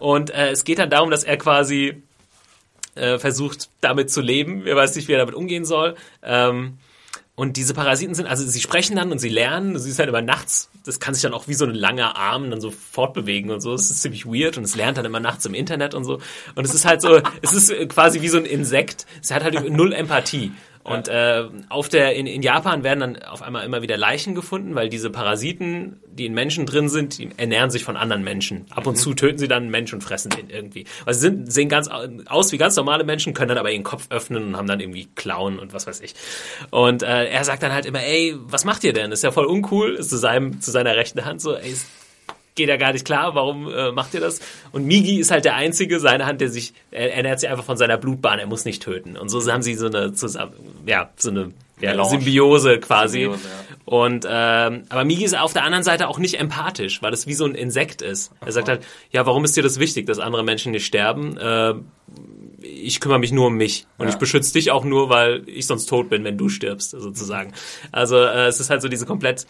[0.00, 2.02] Und äh, es geht dann darum, dass er quasi
[2.96, 4.66] äh, versucht, damit zu leben.
[4.66, 5.96] Er weiß nicht, wie er damit umgehen soll.
[6.22, 6.78] Ähm,
[7.36, 10.22] und diese Parasiten sind, also sie sprechen dann und sie lernen, du siehst halt immer
[10.22, 13.60] nachts, das kann sich dann auch wie so ein langer Arm dann so fortbewegen und
[13.60, 13.74] so.
[13.74, 16.18] Es ist ziemlich weird und es lernt dann immer nachts im Internet und so.
[16.54, 19.06] Und es ist halt so, es ist quasi wie so ein Insekt.
[19.22, 20.52] Es hat halt null Empathie.
[20.86, 24.74] Und äh, auf der in, in Japan werden dann auf einmal immer wieder Leichen gefunden,
[24.74, 28.66] weil diese Parasiten, die in Menschen drin sind, die ernähren sich von anderen Menschen.
[28.70, 30.84] Ab und zu töten sie dann einen Menschen und fressen den irgendwie.
[31.04, 33.82] Also sie sind, sehen ganz au- aus wie ganz normale Menschen, können dann aber ihren
[33.82, 36.14] Kopf öffnen und haben dann irgendwie Klauen und was weiß ich.
[36.70, 39.10] Und äh, er sagt dann halt immer, ey, was macht ihr denn?
[39.10, 39.94] Das ist ja voll uncool.
[39.94, 41.86] Ist zu seinem zu seiner rechten Hand so, ey, ist
[42.56, 44.40] geht ja gar nicht klar, warum äh, macht ihr das?
[44.72, 47.76] Und Migi ist halt der Einzige, seine Hand, der sich, er ernährt sich einfach von
[47.76, 49.16] seiner Blutbahn, er muss nicht töten.
[49.16, 50.54] Und so haben sie so eine zusammen,
[50.86, 52.08] ja, so eine ja, Melange.
[52.10, 53.20] Symbiose quasi.
[53.20, 53.76] Symbiose, ja.
[53.84, 57.34] Und ähm, aber Migi ist auf der anderen Seite auch nicht empathisch, weil es wie
[57.34, 58.32] so ein Insekt ist.
[58.44, 61.36] Er sagt halt, ja, warum ist dir das wichtig, dass andere Menschen nicht sterben?
[61.36, 61.74] Äh,
[62.62, 64.12] ich kümmere mich nur um mich und Ja.
[64.12, 67.52] ich beschütze dich auch nur, weil ich sonst tot bin, wenn du stirbst, sozusagen.
[67.92, 69.46] Also äh, es ist halt so diese komplett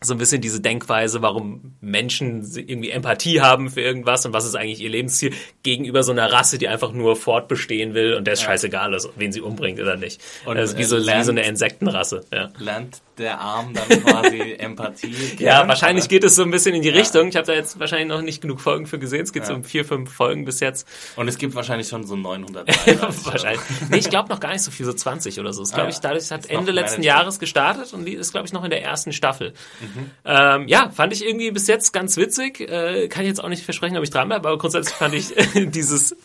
[0.00, 4.54] so ein bisschen diese Denkweise, warum Menschen irgendwie Empathie haben für irgendwas und was ist
[4.54, 5.32] eigentlich ihr Lebensziel
[5.62, 9.32] gegenüber so einer Rasse, die einfach nur fortbestehen will und der ist scheißegal ist, wen
[9.32, 10.20] sie umbringt oder nicht.
[10.44, 12.24] Und, das ist wie äh, so, wie so eine Insektenrasse.
[12.32, 12.50] Ja.
[12.58, 15.14] Lernt der Arm dann quasi Empathie.
[15.38, 15.68] Ja, kennen?
[15.68, 17.28] wahrscheinlich geht es so ein bisschen in die Richtung.
[17.28, 19.22] Ich habe da jetzt wahrscheinlich noch nicht genug Folgen für gesehen.
[19.22, 19.56] Es geht so Ja.
[19.58, 20.86] um vier, fünf Folgen bis jetzt.
[21.16, 23.00] Und es gibt wahrscheinlich schon so 900 Teile.
[23.24, 23.60] wahrscheinlich.
[23.90, 25.62] Nee, ich glaube noch gar nicht so viel, so 20 oder so.
[25.62, 26.00] Das glaube Ah, ich, ja.
[26.02, 27.02] dadurch hat Ende letzten.
[27.02, 29.52] Jahres gestartet und die ist, glaube ich, noch in der ersten Staffel.
[29.80, 30.10] Mhm.
[30.24, 32.60] Ähm, ja, fand ich irgendwie bis jetzt ganz witzig.
[32.60, 35.32] Äh, kann ich jetzt auch nicht versprechen, ob ich dranbleibe, aber grundsätzlich fand ich
[35.70, 36.16] dieses,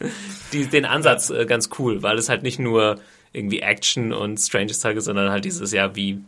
[0.51, 2.99] die, den Ansatz äh, ganz cool, weil es halt nicht nur
[3.31, 6.19] irgendwie Action und Stranges Tage, sondern halt dieses, ja, wie,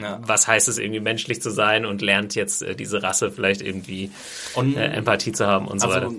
[0.00, 0.20] Ja.
[0.22, 4.10] was heißt es irgendwie menschlich zu sein und lernt jetzt äh, diese Rasse vielleicht irgendwie
[4.54, 6.06] Und äh, Empathie zu haben und so weiter.
[6.06, 6.16] also,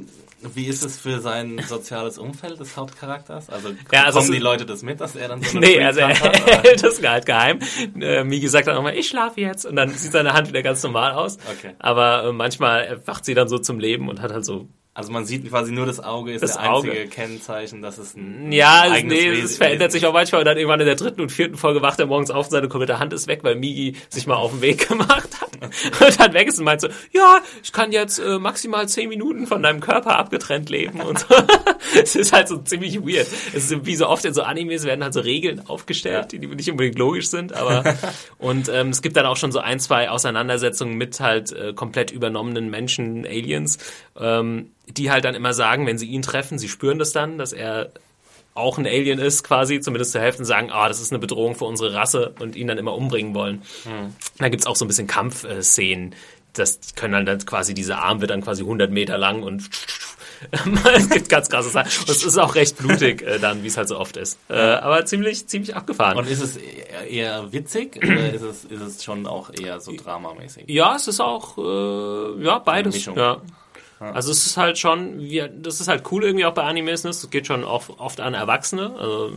[0.55, 3.49] wie ist es für sein soziales Umfeld des Hauptcharakters?
[3.49, 6.01] Also, Ja, also kommen die Leute das mit, dass er dann so eine Nee, also
[6.01, 7.59] er hält das halt geheim.
[7.99, 9.65] Äh, Migi sagt dann auch mal, ich schlafe jetzt.
[9.65, 11.38] Und dann sieht seine Hand wieder ganz normal aus.
[11.57, 11.76] Okay.
[11.80, 15.26] Aber äh, manchmal wacht sie dann so zum Leben und hat halt so Also man
[15.26, 17.08] sieht quasi nur das Auge, ist Das der einzige Auge.
[17.08, 20.80] Kennzeichen, dass es ein Ja, eigenes nee, es verändert sich auch manchmal und dann irgendwann
[20.82, 23.26] in der dritten und vierten Folge wacht er morgens auf und seine komplette Hand ist
[23.28, 26.66] weg, weil Migi sich mal auf den Weg gemacht hat und dann weg ist und
[26.66, 31.02] meint so, ja, ich kann jetzt äh, maximal zehn Minuten von deinem Körper abgetrennt leben
[31.02, 31.26] und so.
[32.02, 33.28] Es ist halt so ziemlich weird.
[33.54, 36.48] Es ist wie so oft in so Animes werden halt so Regeln aufgestellt, die, die
[36.48, 37.84] nicht unbedingt logisch sind, aber
[38.38, 42.12] und ähm, es gibt dann auch schon so ein, zwei Auseinandersetzungen mit halt äh, komplett
[42.12, 43.78] übernommenen Menschen, Aliens,
[44.20, 47.53] ähm, die halt dann immer sagen, wenn sie ihn treffen, sie spüren das dann, dass
[47.53, 47.91] er
[48.55, 51.55] auch ein Alien ist, quasi, zumindest zur Hälfte, und sagen, ah, das ist eine Bedrohung
[51.55, 53.63] für unsere Rasse und ihn dann immer umbringen wollen.
[54.38, 56.13] Da gibt's auch so ein bisschen Kampfszenen.
[56.53, 59.63] Das können dann, dann quasi, dieser Arm wird dann quasi 100 Meter lang und
[60.95, 61.89] es gibt ganz krasse Sachen.
[62.01, 64.38] Und es ist auch recht blutig äh, dann, wie es halt so oft ist.
[64.49, 66.17] Äh, aber ziemlich, ziemlich abgefahren.
[66.17, 66.57] Und ist es
[67.09, 70.65] eher- witzig oder ist es, ist es schon auch eher so dramamäßig?
[70.67, 72.93] Ja, es ist auch, äh, ja, beides.
[72.93, 73.17] Mischung.
[74.04, 74.12] Ja.
[74.12, 77.12] Also es ist halt schon, wie, das ist halt cool irgendwie auch bei Animes, ne?
[77.12, 79.32] es geht schon oft, oft an Erwachsene, also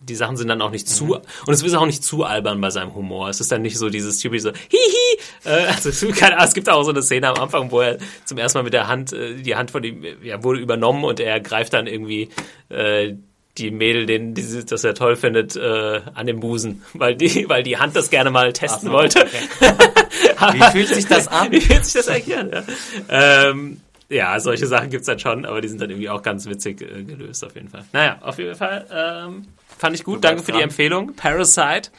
[0.00, 2.70] die Sachen sind dann auch nicht zu, und es ist auch nicht zu albern bei
[2.70, 3.28] seinem Humor.
[3.28, 6.68] Es ist dann nicht so dieses typische so, hihi, äh, also keine Ahnung, es gibt
[6.68, 9.36] auch so eine Szene am Anfang, wo er zum ersten Mal mit der Hand, äh,
[9.36, 12.28] die Hand von ihm, ja, wurde übernommen und er greift dann irgendwie,
[12.68, 13.14] äh,
[13.58, 17.62] die Mädel, den, die, das er toll findet, äh, an den Busen, weil die, weil
[17.62, 19.26] die Hand das gerne mal testen so, wollte.
[20.52, 21.50] Wie fühlt sich das an?
[21.50, 22.50] Wie fühlt sich das eigentlich an?
[22.50, 26.46] Ja, ähm, ja solche Sachen gibt's dann schon, aber die sind dann irgendwie auch ganz
[26.46, 27.84] witzig äh, gelöst auf jeden Fall.
[27.92, 29.46] Naja, auf jeden Fall ähm,
[29.76, 30.24] fand ich gut.
[30.24, 30.62] Danke für die.
[30.62, 31.14] Empfehlung.
[31.14, 31.90] Parasite.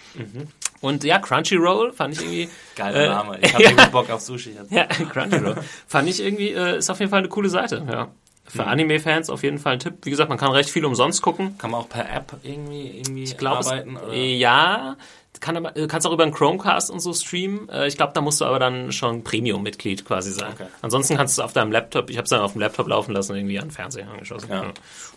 [0.82, 2.50] Und ja, Crunchyroll fand ich irgendwie...
[2.76, 3.40] Geiler äh, Name.
[3.40, 3.70] Ich habe ja.
[3.70, 4.72] irgendwie Bock auf Sushi jetzt.
[4.72, 5.58] Ja, Crunchyroll.
[5.88, 8.10] fand ich irgendwie, äh, ist auf jeden Fall eine coole Seite, ja.
[8.54, 9.96] Für Anime-Fans auf jeden Fall ein Tipp.
[10.04, 11.58] Wie gesagt, man kann recht viel umsonst gucken.
[11.58, 13.98] Kann man auch per App irgendwie, irgendwie Ich glaube, arbeiten?
[13.98, 14.14] oder?
[14.14, 14.96] ja,
[15.40, 17.68] kann aber, äh, kannst auch über einen Chromecast und so streamen.
[17.70, 20.52] Äh, Ich glaube, da musst du aber dann schon Premium-Mitglied quasi sein.
[20.54, 20.68] Okay.
[20.84, 23.14] Ansonsten kannst du es auf deinem Laptop, ich habe es dann auf dem Laptop laufen
[23.14, 24.50] lassen, irgendwie an den Fernseher angeschlossen.
[24.52, 24.64] Ja.
[24.66, 24.72] Ja.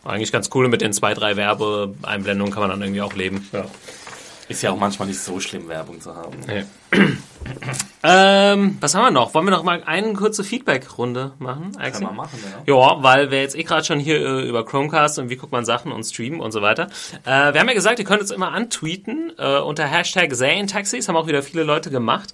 [0.05, 0.69] Eigentlich ganz cool.
[0.69, 3.47] Mit den zwei, drei Werbeeinblendungen kann man dann irgendwie auch leben.
[3.53, 3.67] Ja.
[4.49, 6.37] Ist ja auch manchmal nicht so schlimm, Werbung zu haben.
[6.47, 6.65] Nee.
[8.03, 9.35] ähm, was haben wir noch?
[9.35, 11.77] Wollen wir noch mal eine kurze Feedback-Runde machen?
[11.79, 12.07] Axel?
[12.07, 12.75] man machen, ja.
[12.75, 15.65] Ja, weil wir jetzt eh gerade schon hier äh, über Chromecast und wie guckt man
[15.65, 16.89] Sachen und streamen und so weiter.
[17.25, 20.31] Äh, wir haben ja gesagt, ihr könnt uns immer antweeten äh, unter Hashtag
[20.67, 22.33] Taxis, haben auch wieder viele Leute gemacht.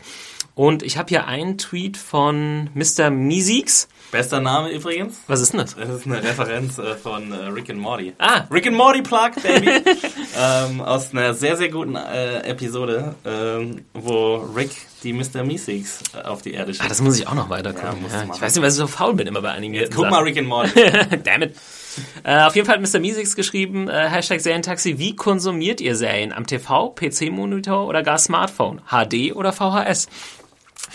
[0.61, 3.09] Und ich habe hier einen Tweet von Mr.
[3.09, 3.89] Miesix.
[4.11, 5.23] Bester Name übrigens.
[5.27, 5.75] Was ist denn das?
[5.75, 8.13] Das ist eine Referenz äh, von äh, Rick and Morty.
[8.19, 9.71] Ah, Rick and Morty Plug, Baby.
[10.39, 15.45] ähm, aus einer sehr, sehr guten äh, Episode, ähm, wo Rick die Mr.
[15.45, 16.91] Meeseeks äh, auf die Erde ah, schickt.
[16.91, 18.05] das muss ich auch noch weiter gucken.
[18.11, 20.11] Ja, Ja, ich weiß nicht, was ich so faul bin immer bei animierten Guck Sachen.
[20.11, 20.73] mal Rick and Morty.
[21.25, 21.57] Damn it.
[22.23, 23.01] Auf jeden Fall hat Mr.
[23.01, 26.33] Miesix geschrieben, Hashtag Serientaxi, wie konsumiert ihr Serien?
[26.33, 28.81] Am TV, PC-Monitor oder gar Smartphone?
[28.91, 30.07] HD oder VHS?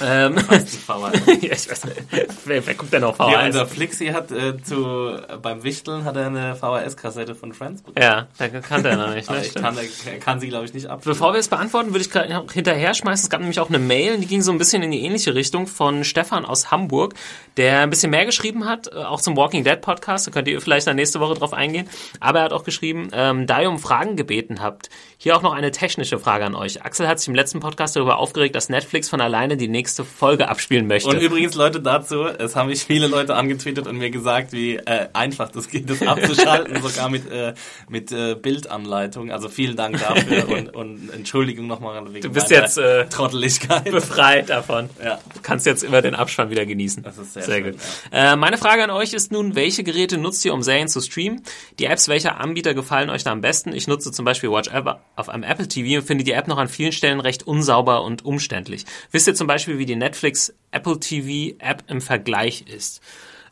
[0.01, 2.03] Ähm, ja, ich weiß nicht.
[2.45, 3.45] Wer, wer guckt denn auf Ja, VHS?
[3.45, 8.03] unser Flixi hat äh, zu, beim Wichteln hat er eine VHS-Kassette von Friends bekommen.
[8.03, 9.29] Ja, der kannte er noch nicht.
[9.35, 9.41] Ne?
[9.61, 11.01] kann, er kann sie, glaube ich, nicht ab.
[11.03, 13.25] Bevor wir es beantworten, würde ich gerade hinterher schmeißen.
[13.25, 15.65] Es gab nämlich auch eine Mail, die ging so ein bisschen in die ähnliche Richtung
[15.67, 17.13] von Stefan aus Hamburg,
[17.57, 20.27] der ein bisschen mehr geschrieben hat, äh, auch zum Walking Dead Podcast.
[20.27, 21.89] Da könnt ihr vielleicht dann nächste Woche drauf eingehen.
[22.19, 25.53] Aber er hat auch geschrieben, ähm, da ihr um Fragen gebeten habt, hier auch noch
[25.53, 26.83] eine technische Frage an euch.
[26.83, 30.47] Axel hat sich im letzten Podcast darüber aufgeregt, dass Netflix von alleine die nächste Folge
[30.47, 31.09] abspielen möchte.
[31.09, 35.07] Und übrigens, Leute, dazu, es haben mich viele Leute angetweetet und mir gesagt, wie äh,
[35.13, 37.53] einfach das geht, das abzuschalten, sogar mit, äh,
[37.89, 39.31] mit äh, Bildanleitung.
[39.31, 43.85] Also vielen Dank dafür und, und Entschuldigung nochmal wegen Du bist jetzt äh, Trotteligkeit.
[43.91, 44.89] befreit davon.
[45.03, 45.19] Ja.
[45.33, 47.03] Du kannst jetzt immer den Abspann wieder genießen.
[47.03, 47.81] Das ist sehr sehr schön, gut.
[48.11, 51.41] Äh, meine Frage an euch ist nun, welche Geräte nutzt ihr, um Serien zu streamen?
[51.79, 53.73] Die Apps welcher Anbieter gefallen euch da am besten?
[53.73, 56.57] Ich nutze zum Beispiel Watch Ever auf einem Apple TV und finde die App noch
[56.57, 58.85] an vielen Stellen recht unsauber und umständlich.
[59.11, 63.01] Wisst ihr zum Beispiel, wie die Netflix Apple TV App im Vergleich ist?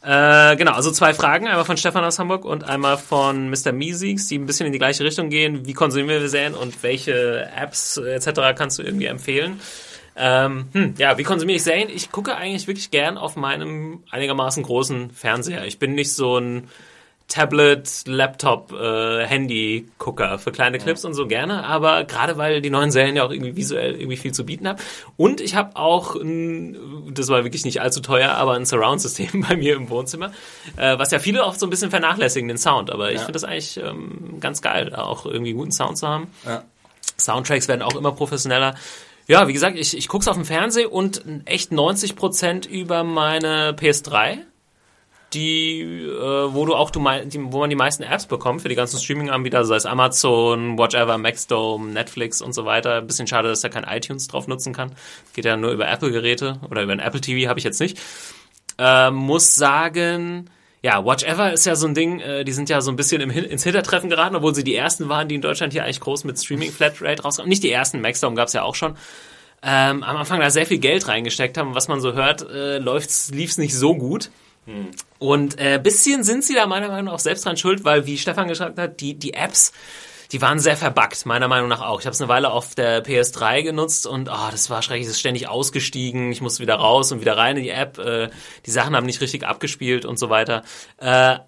[0.04, 3.72] Äh, genau, also zwei Fragen, einmal von Stefan aus Hamburg und einmal von Mr.
[3.72, 5.66] Miesiegs, die ein bisschen in die gleiche Richtung gehen.
[5.66, 8.54] Wie konsumieren wir Serien und welche Apps etc.
[8.54, 9.62] kannst du irgendwie empfehlen?
[10.18, 11.90] Ähm, hm, ja, wie konsumiere ich Serien?
[11.90, 15.66] Ich gucke eigentlich wirklich gern auf meinem einigermaßen großen Fernseher.
[15.66, 16.68] Ich bin nicht so ein
[17.28, 22.92] Tablet, Laptop, äh, Handy-Gucker für kleine Clips und so gerne, aber gerade weil die neuen
[22.92, 24.78] Serien ja auch irgendwie visuell irgendwie viel zu bieten haben.
[25.18, 26.78] Und ich habe auch, ein,
[27.14, 30.32] das war wirklich nicht allzu teuer, aber ein Surround-System bei mir im Wohnzimmer,
[30.78, 32.92] äh, was ja viele auch so ein bisschen vernachlässigen, den Sound.
[32.92, 33.26] Aber ich Ja.
[33.26, 36.28] finde das eigentlich ähm, ganz geil, auch irgendwie guten Sound zu haben.
[36.46, 36.64] Ja.
[37.18, 38.76] Soundtracks werden auch immer professioneller.
[39.28, 43.72] Ja, wie gesagt, ich, ich gucke es auf dem Fernsehen und echt 90% über meine
[43.74, 44.40] PS3,
[45.34, 48.76] die, äh, wo du auch du die, wo man die meisten Apps bekommt für die
[48.76, 53.02] ganzen Streaming-Anbieter, sei es Amazon, Watchever, Maxdome, Netflix und so weiter.
[53.02, 54.94] Bisschen schade, dass da kein iTunes drauf nutzen kann.
[55.34, 58.00] Geht ja nur über Apple-Geräte oder über ein Apple TV habe ich jetzt nicht.
[58.78, 60.50] Äh, muss sagen,
[60.82, 63.22] ja, Watch Ever ist ja so ein Ding, äh, die sind ja so ein bisschen
[63.22, 66.26] im, ins Hintertreffen geraten, obwohl sie die ersten waren, die in Deutschland hier eigentlich groß
[66.26, 67.50] mit Streaming Flatrate rauskamen.
[67.50, 68.98] Nicht die ersten, Maxdome gab's ja auch schon.
[69.66, 71.74] Ähm, am Anfang da sehr viel Geld reingesteckt haben.
[71.74, 74.30] Was man so hört, äh, läuft's, lief's nicht so gut.
[75.20, 78.18] Und äh, bisschen sind sie da meiner Meinung nach auch selbst dran schuld, weil, wie
[78.18, 79.74] Stefan gesagt hat, die, die Apps,
[80.32, 82.00] die waren sehr verbuggt, meiner Meinung nach auch.
[82.00, 85.14] Ich habe es eine Weile auf der PS3 genutzt und oh, das war schrecklich, es
[85.14, 88.30] ist ständig ausgestiegen, ich musste wieder raus und wieder rein in die App, äh,
[88.66, 90.64] die Sachen haben nicht richtig abgespielt und so weiter.
[90.98, 91.40] Äh,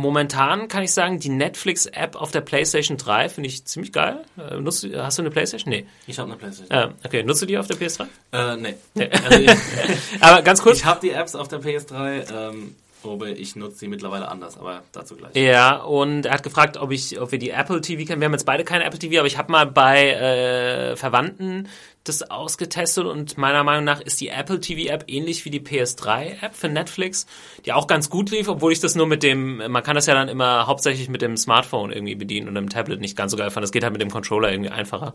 [0.00, 4.24] momentan kann ich sagen, die Netflix-App auf der PlayStation 3 finde ich ziemlich geil.
[4.38, 5.70] Äh, nutzt, hast du eine PlayStation?
[5.70, 5.86] Nee.
[6.06, 6.76] Ich habe eine Playstation.
[6.76, 8.06] Äh, okay, nutzt du die auf der PS3?
[8.32, 8.74] Äh, nee.
[8.94, 9.10] Nee.
[9.10, 9.50] Also ich
[10.20, 10.78] Aber ganz kurz.
[10.78, 12.74] ich habe die Apps auf der PS3, ähm,
[13.04, 15.34] aber ich nutze sie mittlerweile anders, aber dazu gleich.
[15.34, 18.20] Ja, und er hat gefragt, ob ich, ob wir die Apple TV kennen.
[18.20, 21.68] Wir haben jetzt beide keine Apple TV, aber ich habe mal bei äh, Verwandten
[22.04, 26.42] das ausgetestet und meiner Meinung nach ist die Apple TV App ähnlich wie die PS3
[26.42, 27.26] App für Netflix,
[27.66, 30.14] die auch ganz gut lief, obwohl ich das nur mit dem, man kann das ja
[30.14, 33.50] dann immer hauptsächlich mit dem Smartphone irgendwie bedienen und im Tablet nicht ganz so geil
[33.50, 33.64] fand.
[33.64, 35.14] Das geht halt mit dem Controller irgendwie einfacher.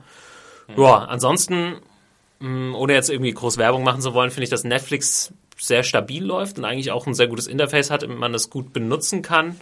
[0.78, 1.78] Ja, ansonsten
[2.40, 6.24] mh, ohne jetzt irgendwie groß Werbung machen zu wollen, finde ich, dass Netflix sehr stabil
[6.24, 9.60] läuft und eigentlich auch ein sehr gutes Interface hat, damit man das gut benutzen kann.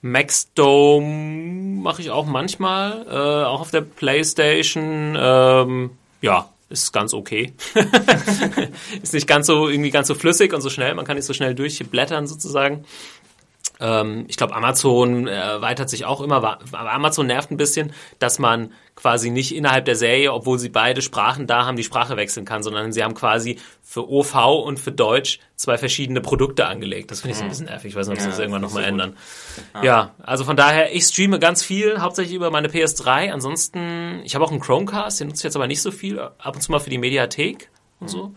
[0.00, 5.16] Maxdome mache ich auch manchmal, äh, auch auf der Playstation.
[5.18, 7.52] Ähm, ja, ist ganz okay.
[9.02, 10.94] ist nicht ganz so irgendwie ganz so flüssig und so schnell.
[10.94, 12.84] Man kann nicht so schnell durchblättern sozusagen.
[13.80, 16.58] Ähm, ich glaube, Amazon erweitert sich auch immer, aber
[16.92, 21.46] Amazon nervt ein bisschen, dass man quasi nicht innerhalb der Serie, obwohl sie beide Sprachen
[21.46, 25.38] da haben, die Sprache wechseln kann, sondern sie haben quasi für OV und für Deutsch
[25.54, 27.10] zwei verschiedene Produkte angelegt.
[27.10, 27.90] Das finde ich so ein bisschen nervig.
[27.90, 29.16] Ich weiß nicht, ob sie Ja, das irgendwann nochmal so ändern.
[29.82, 33.30] Ja, also von daher, ich streame ganz viel, hauptsächlich über meine PS3.
[33.30, 36.54] Ansonsten, ich habe auch einen Chromecast, den nutze ich jetzt aber nicht so viel, ab
[36.54, 37.70] und zu mal für die Mediathek
[38.00, 38.26] und so.
[38.28, 38.36] Mm,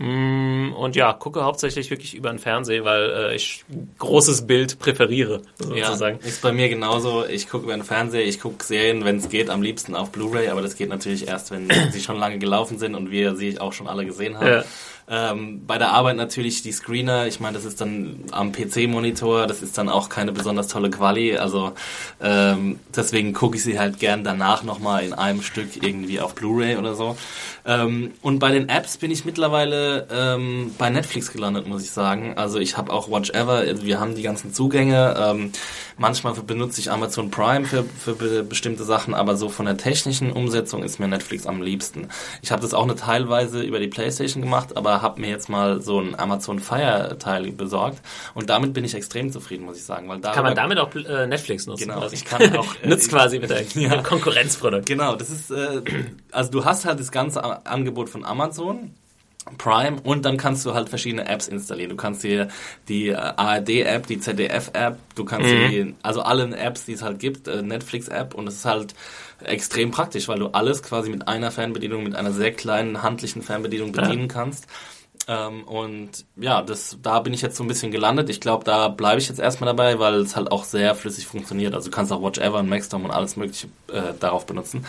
[0.00, 3.64] Und ja, gucke hauptsächlich wirklich über den Fernseher, weil äh, ich
[3.98, 5.42] großes Bild präferiere,
[5.74, 6.20] Ja, sozusagen.
[6.20, 7.26] ist bei mir genauso.
[7.26, 10.48] Ich gucke über den Fernseher, ich gucke Serien, wenn es geht, am liebsten auf Blu-ray,
[10.48, 13.72] aber das geht natürlich erst, wenn sie schon lange gelaufen sind und wir sie auch
[13.72, 14.46] schon alle gesehen haben.
[14.46, 14.64] Ja.
[15.10, 19.62] Ähm, bei der Arbeit natürlich die Screener, ich meine, das ist dann am PC-Monitor, das
[19.62, 21.72] ist dann auch keine besonders tolle Quali, also
[22.20, 26.76] ähm, deswegen gucke ich sie halt gern danach nochmal in einem Stück irgendwie auf Blu-ray
[26.76, 27.16] oder so.
[27.64, 32.34] Ähm, und bei den Apps bin ich mittlerweile ähm, bei Netflix gelandet, muss ich sagen.
[32.36, 35.14] Also ich habe auch Watch Ever, wir haben die ganzen Zugänge.
[35.18, 35.52] Ähm,
[35.98, 40.32] manchmal benutze ich Amazon Prime für, für be bestimmte Sachen, aber so von der technischen
[40.32, 42.08] Umsetzung ist mir Netflix am liebsten.
[42.40, 45.80] Ich habe das auch eine teilweise über die Playstation gemacht, aber habe mir jetzt mal
[45.80, 48.00] so ein Amazon Fire Teil besorgt
[48.34, 50.08] und damit bin ich extrem zufrieden, muss ich sagen.
[50.08, 51.88] Weil Kann man damit auch äh, Netflix nutzen?
[51.88, 52.16] Genau, quasi?
[52.16, 54.02] ich kann auch, äh, Nutzt quasi mit, der, Ja.
[54.02, 54.86] Konkurrenzprodukt.
[54.86, 55.82] Genau, das ist, äh,
[56.32, 58.94] also du hast halt das ganze Angebot von Amazon.
[59.56, 61.90] Prime und dann kannst du halt verschiedene Apps installieren.
[61.90, 62.48] Du kannst dir
[62.88, 67.48] die äh, ARD-App, die ZDF-App, du kannst die, also alle Apps, die es halt gibt,
[67.48, 68.94] äh, Netflix-App und es ist halt
[69.44, 73.92] extrem praktisch, weil du alles quasi mit einer Fernbedienung, mit einer sehr kleinen handlichen Fernbedienung
[73.92, 74.66] bedienen kannst.
[75.28, 78.30] Ähm, und ja, das, da bin ich jetzt so ein bisschen gelandet.
[78.30, 81.74] Ich glaube, da bleibe ich jetzt erstmal dabei, weil es halt auch sehr flüssig funktioniert.
[81.74, 84.86] Also du kannst auch Watch Ever und Maxdome und alles mögliche äh, darauf benutzen.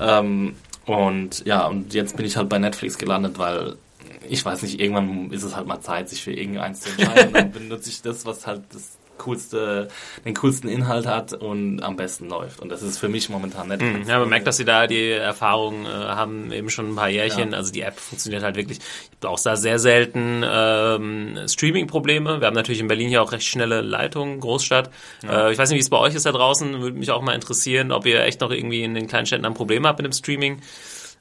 [0.00, 0.56] Ähm,
[0.86, 3.76] und ja, und jetzt bin ich halt bei Netflix gelandet, weil
[4.32, 7.26] ich weiß nicht, irgendwann ist es halt mal Zeit, sich für irgendeins zu entscheiden.
[7.28, 9.88] Und dann benutze ich das, was halt das coolste,
[10.24, 12.60] den coolsten Inhalt hat und am besten läuft.
[12.60, 14.06] Und das ist für mich momentan Netflix.
[14.06, 14.10] Mhm.
[14.10, 17.52] Ja, man merkt, dass sie da die Erfahrung äh, haben, eben schon ein paar Jährchen.
[17.52, 17.58] Ja.
[17.58, 18.78] Also die App funktioniert halt wirklich.
[18.78, 22.40] Ich habe auch da sehr selten ähm, Streaming-Probleme.
[22.40, 24.90] Wir haben natürlich in Berlin hier auch recht schnelle Leitungen, Großstadt.
[25.22, 26.80] Äh, ich weiß nicht, wie es bei euch ist da draußen.
[26.80, 29.54] Würde mich auch mal interessieren, ob ihr echt noch irgendwie in den kleinen Städten ein
[29.54, 30.62] Problem habt mit dem Streaming.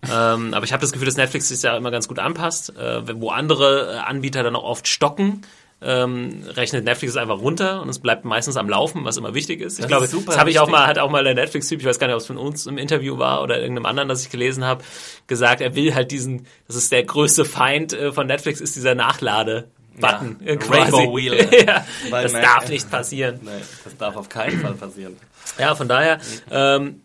[0.09, 3.19] Ähm, aber ich habe das Gefühl, dass Netflix sich ja immer ganz gut anpasst, äh,
[3.19, 5.41] wo andere äh, Anbieter dann auch oft stocken.
[5.83, 9.61] Ähm, rechnet Netflix es einfach runter und es bleibt meistens am Laufen, was immer wichtig
[9.61, 9.79] ist.
[9.79, 11.85] Ich Das glaube, ist das habe ich auch mal, hat auch mal der Netflix-Typ, ich
[11.87, 14.29] weiß gar nicht, ob es von uns im Interview war oder irgendeinem anderen, das ich
[14.29, 14.83] gelesen habe,
[15.25, 18.93] gesagt, er will halt diesen, das ist der größte Feind äh, von Netflix, ist dieser
[18.93, 20.37] Nachlade-Button.
[20.45, 20.59] Ja, äh.
[20.69, 21.49] Rainbow Wheel.
[21.65, 23.39] ja, das darf nicht passieren.
[23.41, 23.49] Nee,
[23.83, 25.17] das darf auf keinen Fall passieren.
[25.57, 26.19] Ja, von daher,
[26.51, 27.01] ähm,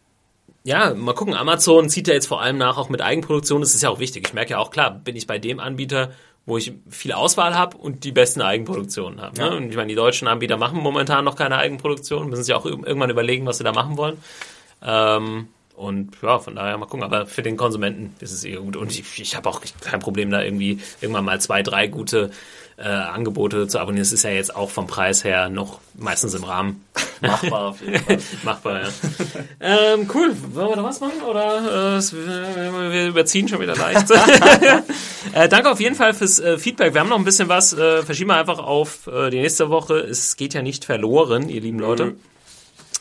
[0.67, 1.35] ja, mal gucken.
[1.35, 3.61] Amazon zieht ja jetzt vor allem nach, auch mit Eigenproduktion.
[3.61, 4.27] Das ist ja auch wichtig.
[4.27, 6.11] Ich merke ja auch, klar, bin ich bei dem Anbieter,
[6.45, 9.39] wo ich viel Auswahl habe und die besten Eigenproduktionen habe.
[9.41, 9.47] Ne?
[9.47, 9.55] Ja.
[9.55, 12.85] Und ich meine, die deutschen Anbieter machen momentan noch keine Eigenproduktion, müssen sich auch ir-
[12.85, 14.19] irgendwann überlegen, was sie da machen wollen.
[14.83, 17.05] Ähm, und ja, von daher mal gucken.
[17.05, 18.77] Aber für den Konsumenten ist es eher gut.
[18.77, 22.31] Und ich, ich habe auch kein Problem, da irgendwie irgendwann mal zwei, drei gute
[22.79, 24.03] äh, Angebote zu abonnieren.
[24.05, 26.85] Das ist ja jetzt auch vom Preis her noch meistens im Rahmen.
[27.23, 28.19] Machbar auf jeden Fall.
[28.45, 28.89] Machbar, ja.
[29.61, 30.35] ähm, cool.
[30.53, 31.23] Wollen wir da was machen?
[31.29, 34.11] Oder äh, es- wir überziehen schon wieder leicht?
[35.33, 36.93] äh, danke auf jeden Fall fürs äh, Feedback.
[36.95, 37.73] Wir haben noch ein bisschen was.
[37.73, 39.95] Äh, verschieben wir einfach auf äh, die nächste Woche.
[39.99, 42.17] Es geht ja nicht verloren, ihr lieben Leute.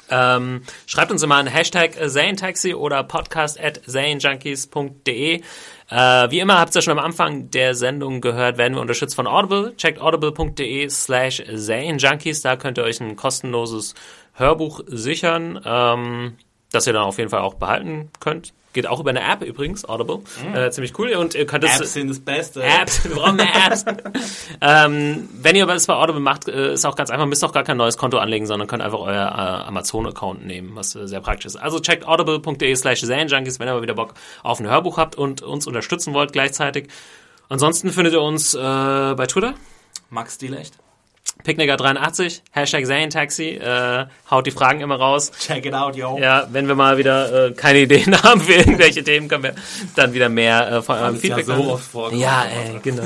[0.10, 5.42] Ähm, schreibt uns immer an Hashtag Zanetaxi oder podcast at zanejunkies.de.
[5.90, 9.28] Äh, wie immer habt ihr schon am Anfang der Sendung gehört, werden wir unterstützt von
[9.28, 9.76] Audible.
[9.78, 12.42] Checkt audible.de slash Zanejunkies.
[12.42, 13.94] Da könnt ihr euch ein kostenloses
[14.34, 16.38] Hörbuch sichern, ähm,
[16.72, 18.55] das ihr dann auf jeden Fall auch behalten könnt.
[18.76, 20.20] Geht auch über eine App übrigens, Audible.
[20.54, 21.14] Äh, ziemlich cool.
[21.14, 21.80] Und ihr könnt es...
[21.80, 22.62] Apps sind das Beste.
[22.62, 23.86] Apps, wir brauchen mehr Apps.
[24.62, 27.64] ähm, wenn ihr es bei Audible macht, äh, ist auch ganz einfach, müsst auch gar
[27.64, 31.46] kein neues Konto anlegen, sondern könnt einfach euer äh, Amazon-Account nehmen, was äh, sehr praktisch
[31.46, 31.56] ist.
[31.56, 34.14] Also checkt audible.de slash Junkies, wenn ihr mal wieder Bock
[34.44, 36.90] auf ein Hörbuch habt und uns unterstützen wollt gleichzeitig.
[37.48, 39.54] Ansonsten findet ihr uns äh, bei Twitter,
[40.10, 40.85] Max Dielecht.
[41.46, 45.32] Picknicker83, Hashtag Zanetaxi, äh, haut die Fragen immer raus.
[45.40, 46.18] Check it out, yo.
[46.20, 49.56] Ja, wenn wir mal wieder äh, keine Ideen haben für irgendwelche Themen, können wir
[49.96, 52.22] dann wieder mehr äh, von eurem ist ja Feedback so oft vorgekommen.
[52.22, 53.04] Ja, ey, genau.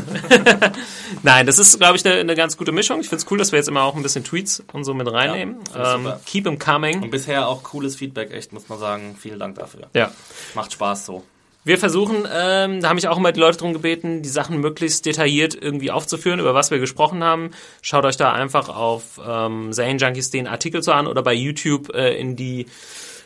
[1.24, 3.02] Nein, das ist, glaube ich, eine eine ganz gute Mischung.
[3.02, 5.12] Ich finde es cool, dass wir jetzt immer auch ein bisschen Tweets und so mit
[5.12, 5.58] reinnehmen.
[5.76, 7.02] Ja, ähm, keep them coming.
[7.02, 9.18] Und bisher auch cooles Feedback, echt, muss man sagen.
[9.20, 9.88] Vielen Dank dafür.
[9.94, 10.12] Ja.
[10.54, 11.24] Macht Spaß so.
[11.70, 15.06] Wir versuchen, ähm, da haben mich auch immer die Leute darum gebeten, die Sachen möglichst
[15.06, 17.52] detailliert irgendwie aufzuführen, über was wir gesprochen haben.
[17.84, 21.94] Schaut euch da einfach auf ähm, Zane Junkies den Artikel so an oder bei YouTube
[21.94, 22.66] äh, in die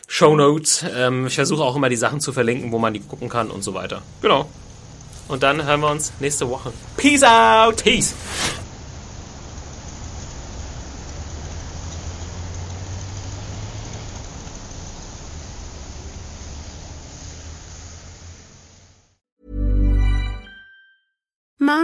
[0.08, 0.84] Show Notes.
[0.94, 3.64] Ähm, ich versuche auch immer die Sachen zu verlinken, wo man die gucken kann und
[3.64, 4.02] so weiter.
[4.20, 4.46] Genau.
[5.28, 6.70] Und dann hören wir uns nächste Woche.
[6.98, 7.82] Peace out!
[7.82, 8.14] Peace!